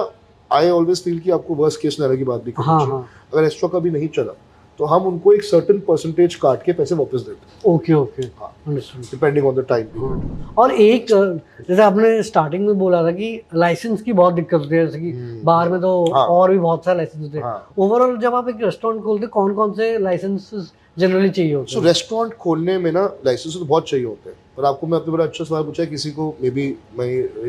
[0.51, 3.41] आई ऑलवेज फील कि आपको वर्स्ट केस सिनेरियो की बात भी करनी हाँ, हाँ। अगर
[3.43, 4.33] रेस्टोरेंट कभी नहीं चला
[4.79, 8.53] तो हम उनको एक सर्टेन परसेंटेज काट के पैसे वापस देते हैं। ओके ओके हाँ।
[8.67, 14.13] डिपेंडिंग ऑन द टाइम और एक जैसे आपने स्टार्टिंग में बोला था कि लाइसेंस की
[14.13, 15.11] बहुत दिक्कत होती है जैसे कि
[15.45, 18.49] बाहर में तो हाँ। और भी बहुत सारे लाइसेंस होते हैं। हाँ। ओवरऑल जब आप
[18.49, 20.51] एक रेस्टोरेंट खोलते हैं कौन कौन से लाइसेंस
[20.99, 21.83] जनरली चाहिए होते हैं?
[21.85, 25.25] रेस्टोरेंट खोलने में ना लाइसेंस तो बहुत चाहिए होते हैं। और आपको मैं अपने बड़ा
[25.25, 26.67] अच्छा सवाल पूछा है किसी को मे बी
[26.99, 27.07] मैं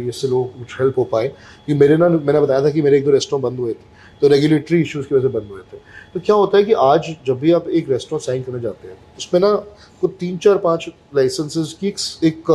[0.09, 1.29] इससे लोगों कुछ हेल्प हो पाए
[1.67, 3.89] कि मेरे ना मैंने बताया था कि मेरे एक दो रेस्टोरेंट बंद हुए थे।
[4.23, 5.79] तो रेगुलेटरी इश्यूज़ की वजह से बंद हुए थे।
[6.15, 8.97] तो क्या होता है कि आज जब भी आप एक रेस्टोरेंट साइन करने जाते हैं
[9.19, 9.55] उसमें ना
[10.01, 12.51] कुछ तीन चार पाँच लाइसेंसेस की एक एक,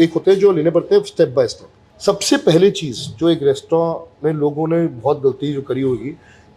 [0.00, 1.68] एक होते हैं जो लेने पड़ते हैं स्टेप बाय स्टेप
[2.00, 6.10] सबसे पहली चीज़ जो एक रेस्टोरेंट में लोगों ने बहुत गलती जो करी होगी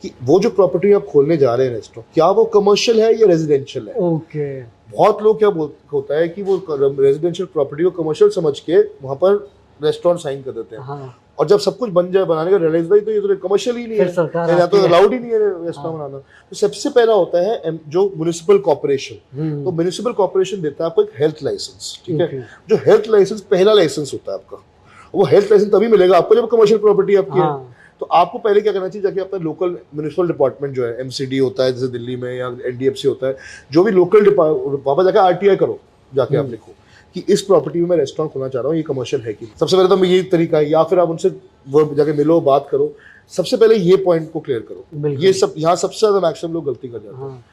[0.04, 3.28] कि वो जो प्रॉपर्टी आप खोलने जा रहे हैं रेस्टोरेंट क्या वो कमर्शियल है या
[3.28, 3.94] रेजिडेंशियल है?
[3.96, 4.62] ओके
[4.92, 5.50] बहुत लोग क्या
[5.94, 9.36] होता है कि वो रेजिडेंशियल प्रॉपर्टी को कमर्शियल समझ के वहाँ पर
[9.80, 12.88] रेस्टोरेंट साइन कर देते हैं। हाँ। और जब सब कुछ बन जाए बनाने का रियलाइज़
[12.90, 15.94] भाई तो ये तो कमर्शियल ही नहीं है। या तो अलाउड ही। नहीं है रेस्टोरेंट
[15.94, 20.90] बनाना। तो सबसे पहला होता है जो म्यूनिसिपल कॉर्पोरेशन हम्म, तो म्यूनिसिपल कॉर्पोरेशन देता है
[20.90, 22.48] आपको एक हेल्थ लाइसेंस ठीक है?
[22.70, 24.64] जो हेल्थ लाइसेंस पहला लाइसेंस होता है आपका।
[25.14, 28.62] वो हेल्थ लाइसेंस तभी मिलेगा आपको जब कमर्शियल प्रॉपर्टी आपकी है। हाँ। तो आपको पहले
[28.62, 32.16] क्या करना चाहिए जाके अपना लोकल म्यूनिसिपल डिपार्टमेंट जो है एमसीडी होता है जैसे दिल्ली
[32.16, 33.36] में या एनडीएफसी होता है
[33.72, 35.80] जो भी लोकल वहाँ पर जाकर आरटीआई करो
[36.12, 36.72] जाके हम्म। आप लिखो।
[37.16, 39.76] कि इस प्रॉपर्टी में मैं रेस्टोरेंट खोलना चाह रहा हूँ ये कमर्शियल है कि सबसे
[39.78, 41.30] पहले तो मैं यही तरीका है या फिर आप उनसे
[41.70, 42.92] वो जाके मिलो बात करो।
[43.34, 46.88] सबसे पहले ये पॉइंट को क्लियर करो। ये सब यहाँ सबसे ज़्यादा मैक्सिमम लोग गलती
[46.88, 47.44] कर जाते हैं। हाँ।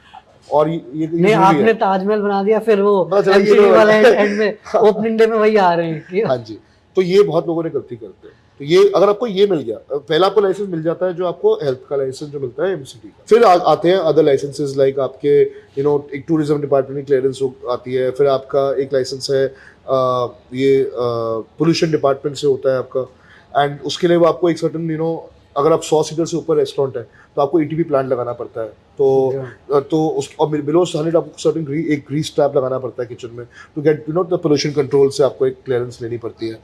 [0.52, 4.56] और ये ये नहीं आपने ताजमहल बना दिया फिर वो तो- वाला एंड में
[4.88, 6.58] ओपनिंग डे में वही आ रहे हैं हाँ जी।
[6.96, 9.76] तो ये बहुत लोगों ने गलती करते हैं तो ये अगर आपको ये मिल गया
[9.90, 13.08] पहला आपको लाइसेंस मिल जाता है जो आपको हेल्थ का लाइसेंस जो मिलता है एमसीटी
[13.08, 15.40] का। फिर आ, आते हैं अदर लाइसेंसेज लाइक आपके
[15.78, 17.40] यू नो एक टूरिज़्म डिपार्टमेंट की क्लियरेंस
[17.70, 23.06] आती है फिर आपका एक लाइसेंस है आ, ये पोल्यूशन डिपार्टमेंट से होता है आपका।
[23.54, 25.12] एंड उसके लिए वो आपको एक सर्टन यू नो
[25.56, 27.02] अगर आप सौ सीटर से ऊपर रेस्टोरेंट है
[27.36, 31.64] तो आपको ईटीपी प्लांट लगाना पड़ता है। तो तो उस और बिलो हंड्रेड आपको सर्टन
[31.64, 33.44] ग्री एक ग्रीस ट्रैप लगाना पड़ता है किचन में
[33.74, 36.61] to get you know the pollution control से आपको एक क्लियरेंस लेनी पड़ती है।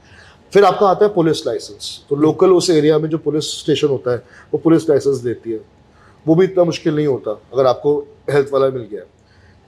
[0.53, 4.11] फिर आपका आता है पुलिस लाइसेंस। तो लोकल उस एरिया में जो पुलिस स्टेशन होता
[4.11, 4.17] है
[4.53, 5.59] वो पुलिस लाइसेंस देती है।
[6.25, 7.97] वो भी इतना मुश्किल नहीं होता अगर आपको
[8.29, 9.01] हेल्थ वाला मिल गया।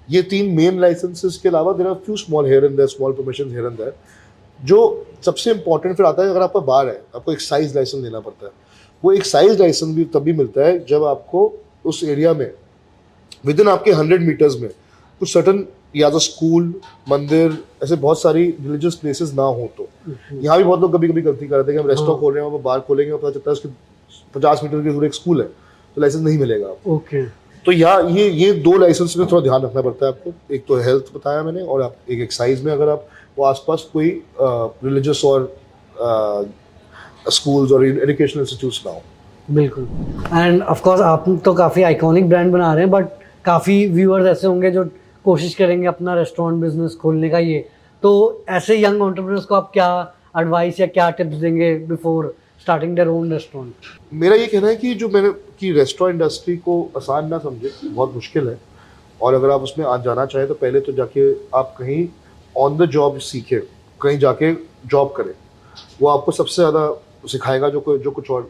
[0.10, 3.66] ये तीन मेन लाइसेंसेस के अलावा there are few small here and small permission here
[3.66, 3.92] and
[4.60, 8.20] जो सबसे इंपॉर्टेंट फिर आता है अगर आपका बार है आपको एक साइज़ लाइसेंस देना
[8.20, 8.52] पड़ता है।
[9.04, 11.52] वो एक साइज़ लाइसेंस भी तभी मिलता है जब आपको
[11.86, 12.52] उस एरिया में
[13.46, 14.70] विद इन आपके हंड्रेड मीटर्स में
[15.22, 16.74] कुछ सर्टन या तो स्कूल
[17.10, 19.88] मंदिर ऐसे बहुत सारी रिलीजियस प्लेसेस ना हो तो।
[20.34, 22.52] यहाँ भी बहुत लोग कभी कभी गलती करते हैं कि हम रेस्टोरेंट खोल रहे हैं
[22.52, 23.70] वहाँ बार खोलेंगे पता चलता है उसके
[24.36, 27.24] पचास मीटर की दूर एक स्कूल है तो लाइसेंस नहीं मिलेगा आपको। ओके
[27.66, 30.78] तो यहाँ ये ये दो लाइसेंस में थोड़ा ध्यान रखना पड़ता है आपको। एक तो
[30.82, 34.10] हेल्थ बताया मैंने और आप एक एक्साइज में अगर आप वो आसपास कोई
[34.42, 35.52] रिलीजियस और
[37.30, 39.02] स्कूल्स और एजुकेशनल इंस्टीट्यूट्स ना हो।
[39.52, 39.88] बिल्कुल।
[40.34, 43.08] एंड ऑफ़ कोर्स आप तो काफ़ी आइकॉनिक ब्रांड बना रहे हैं बट
[43.46, 44.84] काफ़ी व्यूअर्स ऐसे होंगे जो
[45.30, 47.60] कोशिश करेंगे अपना रेस्टोरेंट बिज़नेस खोलने का ये।
[48.04, 48.12] तो
[48.50, 49.90] ऐसे यंग ऑन्टरप्रेनर्स को आप क्या
[50.38, 54.94] एडवाइस या क्या टिप्स देंगे before starting their own restaurant मेरा ये कहना है कि
[54.96, 58.58] जो मैंने, कि रेस्टोरेंट इंडस्ट्री को आसान ना समझे, बहुत मुश्किल है।
[59.20, 62.08] और अगर आप उसमें आज जाना चाहें तो पहले तो जाके आप कहीं
[62.56, 63.60] ऑन द जॉब सीखें,
[64.02, 64.54] कहीं जाके
[64.88, 65.34] जॉब करें।
[66.02, 68.50] वो आपको सबसे ज़्यादा सिखाएगा जो कोई, जो कुछ और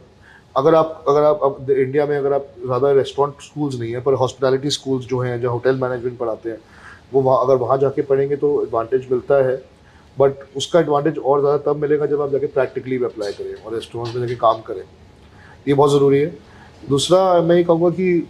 [0.60, 4.14] अगर आप अगर आप अब इंडिया में अगर आप ज़्यादा रेस्टोरेंट स्कूल्स नहीं है पर
[4.22, 6.58] हॉस्पिटैलिटी स्कूल्स जो हैं जो होटल मैनेजमेंट पढ़ाते हैं
[7.14, 9.56] वो वहाँ अगर वहाँ जाके पढ़ेंगे तो एडवांटेज मिलता है।
[10.18, 13.74] बट उसका एडवांटेज और ज़्यादा तब मिलेगा जब आप जाके प्रैक्टिकली भी अप्लाई करें और
[13.74, 14.84] रेस्टोरेंट में जाके काम करें।
[15.68, 16.34] ये बहुत ज़रूरी है।
[16.90, 18.28] दूसरा मैं ये कहूँगा कि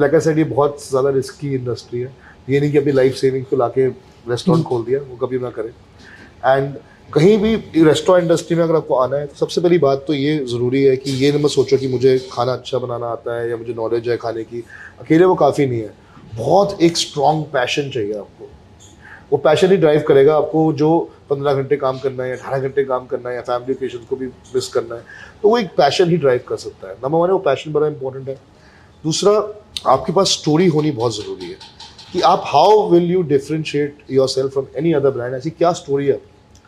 [0.00, 2.12] लाइक आई सेड ये बहुत ज़्यादा रिस्की इंडस्ट्री है।
[2.48, 3.86] ये नहीं कि अपनी लाइफ सेविंग्स को लाके
[4.28, 6.74] रेस्टोरेंट खोल दिया वो कभी ना करें। एंड
[7.08, 7.54] कहीं भी
[7.84, 10.96] रेस्टोरेंट इंडस्ट्री में अगर आपको आना है तो सबसे पहली बात तो ये ज़रूरी है
[10.96, 14.16] कि ये मत सोचो कि मुझे खाना अच्छा बनाना आता है या मुझे नॉलेज है
[14.16, 14.62] खाने की।
[15.00, 15.92] अकेले वो काफ़ी नहीं है।
[16.36, 18.48] बहुत एक स्ट्रॉन्ग पैशन चाहिए आपको।
[19.32, 20.98] वो पैशन ही ड्राइव करेगा आपको जो
[21.30, 24.16] पंद्रह घंटे काम करना है या अठारह घंटे काम करना है या फैमिली ओकेजन को
[24.16, 25.02] भी मिस करना है।
[25.42, 28.28] तो वो एक पैशन ही ड्राइव कर सकता है। नंबर वन वो पैशन बड़ा इंपॉर्टेंट
[28.28, 28.38] है।
[29.04, 29.32] दूसरा,
[29.92, 31.56] आपके पास स्टोरी होनी बहुत ज़रूरी है
[32.12, 36.20] कि आप how will you differentiate yourself from any other brand ऐसी क्या स्टोरी है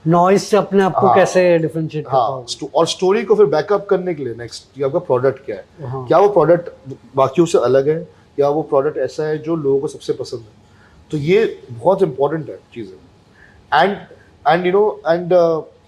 [0.09, 2.45] नॉइज़ से अपने आप को हाँ। कैसे डिफरेंशिएट कर हाँ।
[2.75, 5.65] और स्टोरी को फिर बैकअप करने के लिए नेक्स्ट कि आपका प्रोडक्ट क्या है?
[5.83, 8.07] हाँ। क्या वो प्रोडक्ट बाकियों से अलग है?
[8.39, 10.67] या वो प्रोडक्ट ऐसा है जो लोगों को सबसे पसंद है?
[11.11, 12.97] तो ये बहुत इंपॉर्टेंट है चीज़ें।
[13.73, 13.97] And
[14.47, 15.33] and you know and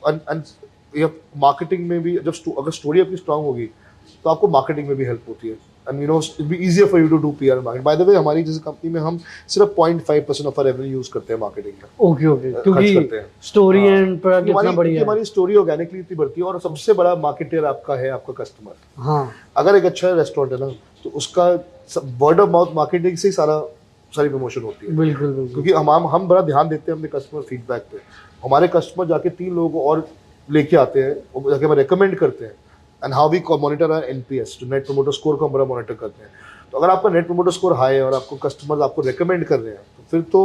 [0.09, 1.09] and
[1.39, 3.67] marketing में भी जब अगर स्टोरी आपकी स्ट्रांग होगी
[4.25, 5.55] तो आपको मार्केटिंग में भी हेल्प होती है।
[5.91, 8.09] And you know it be easier for you to do P R market by the
[8.09, 9.19] way हमारी जैसे कंपनी में हम
[9.49, 13.81] सिर्फ़ point five percent of revenue use करते हैं मार्केटिंग में ओके ओके क्योंकि स्टोरी।
[13.81, 17.65] एंड प्रोडक्ट इतना हमारी बढ़िया हमारी स्टोरी ऑर्गेनिकली इतनी बढ़ती है और सबसे बड़ा मार्केटर
[17.65, 20.73] आपका है आपका कस्टमर हाँ। अगर एक अच्छा रेस्टोरेंट है ना
[21.05, 21.51] तो उसका
[22.21, 23.61] वर्ड ऑफ़ माउथ मार्केटिंग से ही सारा
[24.13, 27.09] सारी प्रमोशन होती है। बिल्कुल बिल्कुल। क्योंकि हम हम हम बड़ा ध्यान देते हैं अपने
[27.09, 27.99] कस्टमर फीडबैक पे।
[28.45, 30.07] हमारे कस्टमर जाके तीन लोगों को और
[30.49, 31.15] लेके आते हैं
[31.51, 32.53] जाके हमें रेकमेंड करते हैं।
[33.05, 36.23] And how we monitor our NPS जो नेट प्रमोटर स्कोर को हम बड़ा मॉनिटर करते
[36.23, 36.31] हैं।
[36.73, 39.73] तो अगर आपका नेट प्रोमोटर स्कोर हाई है और आपको कस्टमर्स आपको रिकमेंड कर रहे
[39.73, 40.43] हैं तो फिर तो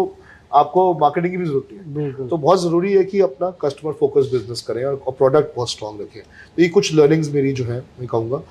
[0.51, 4.61] आपको मार्केटिंग की भी ज़रूरत है। तो बहुत ज़रूरी है कि अपना कस्टमर फोकस बिज़नेस
[4.67, 8.41] करें और प्रोडक्ट बहुत स्ट्रॉन्ग रखें। तो ये कुछ लर्निंग्स मेरी जो है मैं कहूँगा।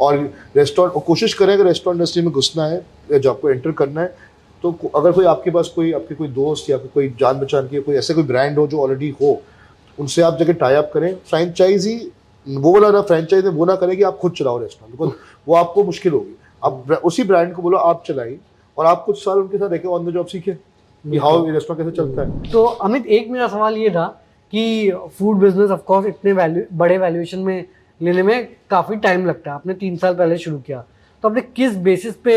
[0.00, 0.18] और
[0.56, 4.00] रेस्टोरेंट और कोशिश करें अगर रेस्टोरेंट इंडस्ट्री में घुसना है या जॉब को एंटर करना
[4.00, 4.32] है
[4.64, 7.96] तो अगर कोई आपके पास कोई आपके कोई दोस्त या कोई जान पहचान की कोई
[7.96, 9.40] ऐसे कोई ब्रांड हो जो ऑलरेडी हो
[9.98, 11.96] उनसे आप जगह टाई अप करें। फ्रेंचाइजी
[12.46, 15.12] वो वाला ना फ्रेंचाइज वो ना करें कि आप खुद चलाओ रेस्टोरेंट बिकॉज़
[15.48, 18.38] वो आपको मुश्किल होगी। आप उसी ब्रांड को बोलो, आप चलाइए।
[18.78, 20.52] और आप कुछ साल उनके साथ रह ऑन द जॉब सीखे
[21.04, 24.06] हाउ रेस्टोरेंट कैसे चलता है। तो अमित, एक मेरा सवाल ये था
[24.52, 27.64] कि फ़ूड बिज़नेस ऑफ़ कोर्स इतने वैल्यू बड़े वैल्यूएशन में
[28.00, 30.84] लेने में काफ़ी टाइम लगता है। आपने तीन साल पहले शुरू किया।
[31.22, 32.34] तो आपने किस बेसिस पे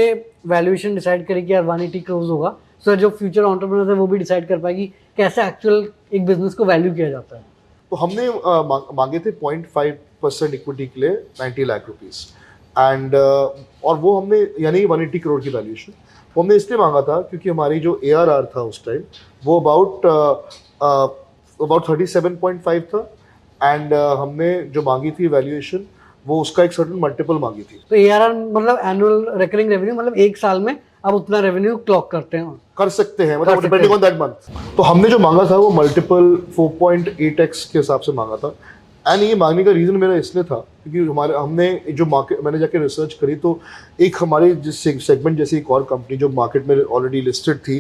[0.48, 2.56] वैल्यूएशन डिसाइड करी कि यार वन एटी क्रोज होगा?
[2.86, 4.86] सो जो फ्यूचर ऑन्टरप्रनर है, वो भी डिसाइड कर पाएगी
[5.18, 7.57] कैसे एक्चुअल एक बिज़नेस को वैल्यू किया जाता है।
[7.92, 8.28] तो हमने
[8.96, 11.10] मांगे थे पॉइंट फाइव परसेंट इक्विटी के लिए
[11.40, 12.26] नाइन्टी लाख रुपीज़
[12.76, 15.94] एंड और वो हमने यानी वन एट्टी करोड़ की वैल्यूएशन
[16.36, 19.04] वो हमने इसलिए मांगा था क्योंकि हमारी जो एआरआर था उस टाइम
[19.44, 20.06] वो about
[21.62, 23.00] about thirty seven point five था।
[23.62, 25.86] एंड uh, हमने जो मांगी थी वैल्यूएशन
[26.26, 30.38] वो उसका एक सर्टन मल्टीपल मांगी थी। तो ए मतलब एनुअल रिकरिंग रेवेन्यू मतलब एक
[30.38, 30.76] साल में
[31.08, 34.84] आप उतना रेवेन्यू क्लॉक करते हैं। कर सकते हैं मतलब डिपेंडिंग ऑन दैट मंथ तो
[34.84, 38.56] हमने जो मांगा था वो मल्टीपल 4.8x के हिसाब से मांगा था।
[39.06, 42.80] एंड ये मांगने का रीज़न मेरा इसलिए था क्योंकि हमारे हमने जो मार्केट मैंने जाके
[42.80, 43.60] रिसर्च करी तो
[44.08, 47.78] एक हमारे जिस सेगमेंट जैसी एक और कंपनी जो मार्केट में ऑलरेडी लिस्टेड थी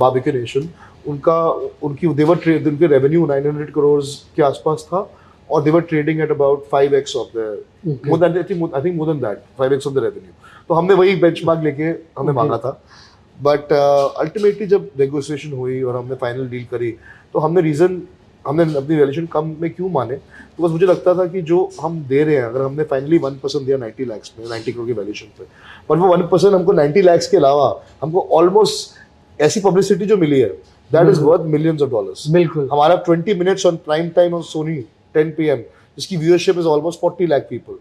[0.00, 0.68] बाबिके नेशन
[1.06, 1.36] उनका
[1.84, 4.02] उनकी देवर ट्रेड उनके रेवेन्यू 900 करोड़
[4.36, 5.08] के आसपास था
[5.50, 7.62] और they were trading at about 5x of the
[8.06, 10.32] more than I think I think more than that 5x of the revenue
[10.70, 12.34] तो हमने वही बेंचमार्क लेके Okay.
[12.34, 12.80] मांगा था।
[13.38, 16.90] बट अल्टीमेटली जब नेगोशिएशन हुई और हमने फाइनल डील करी
[17.34, 18.02] तो हमने रीज़न
[18.44, 20.16] हमने अपनी वैल्यूशन कम में क्यों माने?
[20.16, 23.38] तो बस मुझे लगता था कि जो हम दे रहे हैं अगर हमने फाइनली वन
[23.42, 25.44] परसेंट दिया नाइन्टी लैक्स में नाइन्टी करोड़ की वैल्यूशन पे
[25.88, 27.68] पर वो वन परसेंट हमको नाइन्टी लैक्स के अलावा
[28.02, 30.48] हमको ऑलमोस्ट ऐसी पब्लिसिटी जो मिली है
[30.90, 34.76] that is worth millions of dollars बिल्कुल। हमारा twenty minutes on prime time on Sony
[35.14, 35.62] ten P M
[35.98, 37.78] जिसकी viewership is almost forty lakh people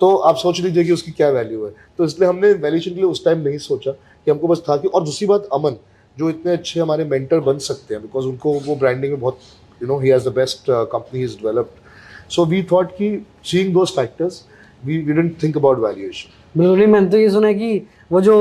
[0.00, 3.04] तो आप सोच लीजिए कि उसकी क्या वैल्यू है। तो इसलिए हमने वैल्यूशन के लिए
[3.06, 5.76] उस टाइम नहीं सोचा कि हमको बस था कि और दूसरी बात अमन
[6.16, 9.38] जो इतने अच्छे हमारे मेंटर बन सकते हैं बिकॉज़ उनको वो ब्रांडिंग में बहुत
[9.80, 13.10] you know he has the best company is developed so we thought कि
[13.44, 14.44] seeing those factors
[14.84, 18.20] we we didn't think about valuation बिल्कुल नहीं मैंने तो ये सुना है कि वो
[18.20, 18.36] जो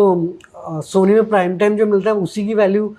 [0.86, 2.96] सोनी में प्राइम टाइम जो मिलता है उसी की वैल्यू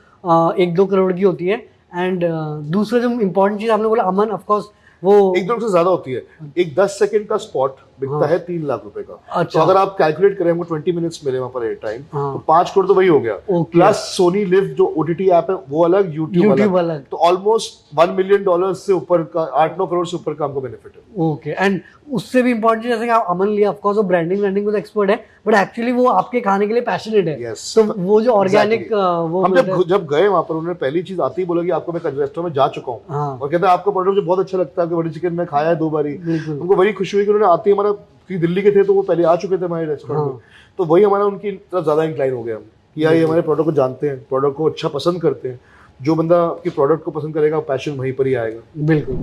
[0.58, 1.56] एक दो करोड़ की होती है।
[1.94, 2.24] एंड
[2.70, 4.64] दूसरा जो इम्पोर्टेंट चीज़ आपने बोला अमन ऑफ़ कोर्स
[5.02, 6.22] वो एक दो से ज़्यादा होती है।
[6.58, 9.76] एक दस सेकेंड का स्पॉट बिकता हाँ। है तीन लाख रुपए का अच्छा। तो अगर
[9.80, 12.86] आप कैलकुलेट करें हमको ट्वेंटी मिनट्स मिले वहाँ पर एयर टाइम हाँ। तो पाँच करोड़
[12.86, 13.38] तो वही हो गया
[13.72, 18.14] प्लस सोनी लिव जो ओटीटी ऐप है वो अलग यूट्यूब अलग अलग। तो ऑलमोस्ट वन
[18.16, 21.50] मिलियन डॉलर से ऊपर का आठ नौ करोड़ से ऊपर का हमको बेनिफिट है ओके
[21.50, 21.80] एंड
[22.12, 25.10] उससे भी इम्पोर्टेंट जैसे कि आप अमन लिया ऑफकोर्स वो ब्रांडिंग ब्रांडिंग में तो एक्सपर्ट
[25.10, 27.62] है बट एक्चुअली वो आपके खाने के लिए पैशनेट है Yes.
[27.74, 29.30] तो वो जो ऑर्गेनिक Exactly.
[29.30, 31.92] वो हम जब जब गए वहाँ पर उन्होंने पहली चीज़ आती ही बोला कि आपको
[31.92, 34.58] मैं रेस्टोरेंट में जा चुका हूँ हाँ और कहते हैं आपका प्रोडक्ट मुझे बहुत अच्छा
[34.58, 37.52] लगता है बटर चिकन मैं खाया है दो बारी हमको बड़ी खुशी हुई कि उन्होंने
[37.52, 40.18] आते ही हमारा क्योंकि दिल्ली के थे तो वो पहले आ चुके थे हमारे रेस्टोरेंट
[40.18, 40.38] हाँ। में
[40.78, 42.62] तो वही हमारा उनकी तरफ़ ज़्यादा इंक्लाइन हो गया। हम
[42.96, 45.60] कि यार ये हमारे प्रोडक्ट को जानते हैं प्रोडक्ट को अच्छा पसंद करते हैं।
[46.00, 49.16] जो बंदा आपके प्रोडक्ट को पसंद करेगा पैशन वहीं पर ही आएगा। बिल्कुल।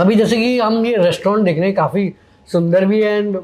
[0.00, 2.12] अभी जैसे कि हम ये रेस्टोरेंट देख रहे हैं काफ़ी
[2.48, 3.36] सुंदर भी है एंड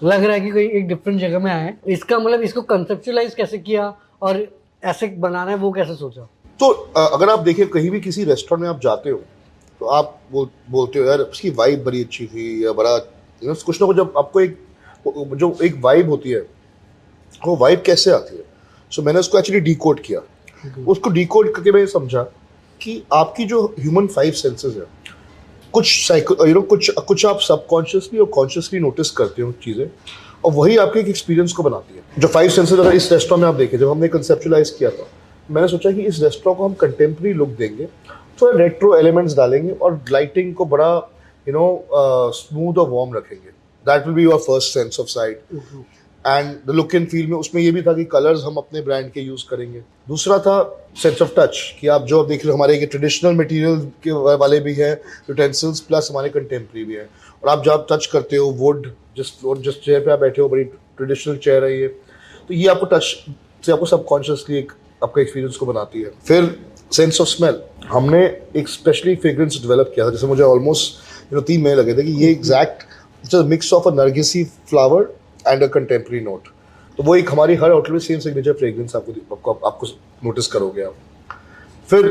[0.00, 3.34] लग रहा है कि कोई एक डिफरेंट जगह में आए हैं। इसका मतलब इसको कंसेप्चुलाइज
[3.34, 4.46] कैसे किया और
[4.84, 6.28] ऐसे बनाना है वो कैसे सोचा?
[6.60, 9.20] तो अगर आप देखिए कहीं भी किसी रेस्टोरेंट में आप जाते हो
[9.80, 12.96] तो आप बोल बोलते हो यार उसकी वाइब बड़ी अच्छी थी या बड़ा
[13.42, 14.58] कुछ ना कुछ जब आपको एक
[15.08, 16.40] जो एक वाइब होती है
[17.46, 18.42] वो वाइब कैसे आती है?
[18.92, 20.20] सो मैंने उसको एक्चुअली डिकोड किया।
[20.88, 22.22] उसको डिकोड करके मैं समझा
[22.80, 24.86] कि आपकी जो ह्यूमन फाइव सेंसेस है
[25.72, 29.86] कुछ साइको यू नो कुछ कुछ आप सबकॉन्शियसली और कॉन्शियसली नोटिस करते हो चीज़ें
[30.44, 33.48] और वही आपके एक एक्सपीरियंस को बनाती है। जो फाइव सेंसेस अगर इस रेस्टोरेंट में
[33.48, 35.06] आप देखें जब हमने कंसेप्चुलाइज किया था
[35.50, 37.86] मैंने सोचा कि इस रेस्टोरेंट को हम कंटेम्प्रेरी लुक देंगे
[38.42, 40.98] थोड़ा रेट्रो एलिमेंट्स डालेंगे और लाइटिंग को बड़ा
[41.48, 43.50] यू नो स्मूथ और वार्म रखेंगे.
[43.86, 45.42] That will be your first sense of sight
[46.24, 49.10] and the look and feel में उसमें ये भी था कि कलर्स हम अपने ब्रांड
[49.12, 49.80] के यूज़ करेंगे.
[50.08, 50.56] दूसरा था
[51.02, 54.60] सेंस ऑफ़ टच कि आप जो देख रहे हो हमारे ये ट्रेडिशनल मटेरियल के वाले
[54.60, 54.92] भी हैं
[55.30, 57.08] यूटेंसिल्स प्लस हमारे कंटेम्प्रेरी भी हैं.
[57.42, 60.48] और आप जब टच करते हो वुड जिस और जिस चेयर पे आप बैठे हो
[60.48, 61.88] बड़ी ट्रेडिशनल चेयर है ये
[62.48, 63.04] तो ये आपको टच
[63.66, 64.72] से आपको सबकॉन्शियसली एक
[65.04, 66.10] आपका एक्सपीरियंस को बनाती है.
[66.26, 66.56] फिर
[66.92, 68.24] सेंस ऑफ़ स्मेल हमने
[68.56, 70.98] एक स्पेशली फ्रेग्रेंस डेवलप किया था जैसे मुझे ऑलमोस्ट
[71.32, 75.02] यू नो तीन महीने लगे थे कि ये exact mix of a नरगिसी flower
[75.46, 76.48] and a contemporary note
[76.98, 79.86] तो वो एक हमारी हर होटल में सेम सिग्नेचर फ्रेग्रेंस आपको आपको आपको
[80.24, 80.94] नोटिस करोगे आप।
[81.88, 82.06] फिर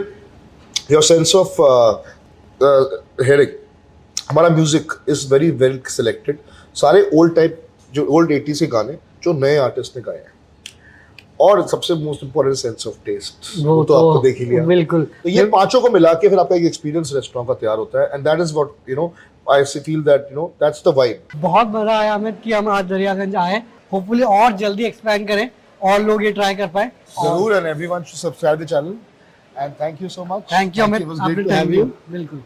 [0.91, 1.61] योर सेंस ऑफ़
[3.24, 3.49] हेयरिंग
[4.30, 6.38] हमारा music is very well selected
[6.76, 7.61] सारे ओल्ड टाइप
[7.93, 8.93] जो ओल्ड एटीज के गाने,
[9.24, 10.34] जो नए आर्टिस्ट ने गाए हैं।
[11.39, 15.03] और सबसे most important sense of taste वो तो तो आपको देख ही लिया। बिल्कुल।
[15.23, 18.09] तो ये पाँचों को मिला के फिर आपका एक एक्सपीरियंस रेस्टोरेंट का तैयार होता है
[18.13, 19.13] and that is what you know
[19.47, 22.85] I feel that you know that's the vibe बहुत मज़ा आया हमें कि हम आज
[22.87, 23.61] दरियागंज आए।
[23.93, 25.49] होपफुली और जल्दी एक्सपैंड करें
[25.81, 28.95] और लोग ये ट्राई कर पाए। ज़रूर and everyone should subscribe the channel
[29.55, 31.05] and thank you so much thank you Amit
[32.09, 32.43] बिल्कुल।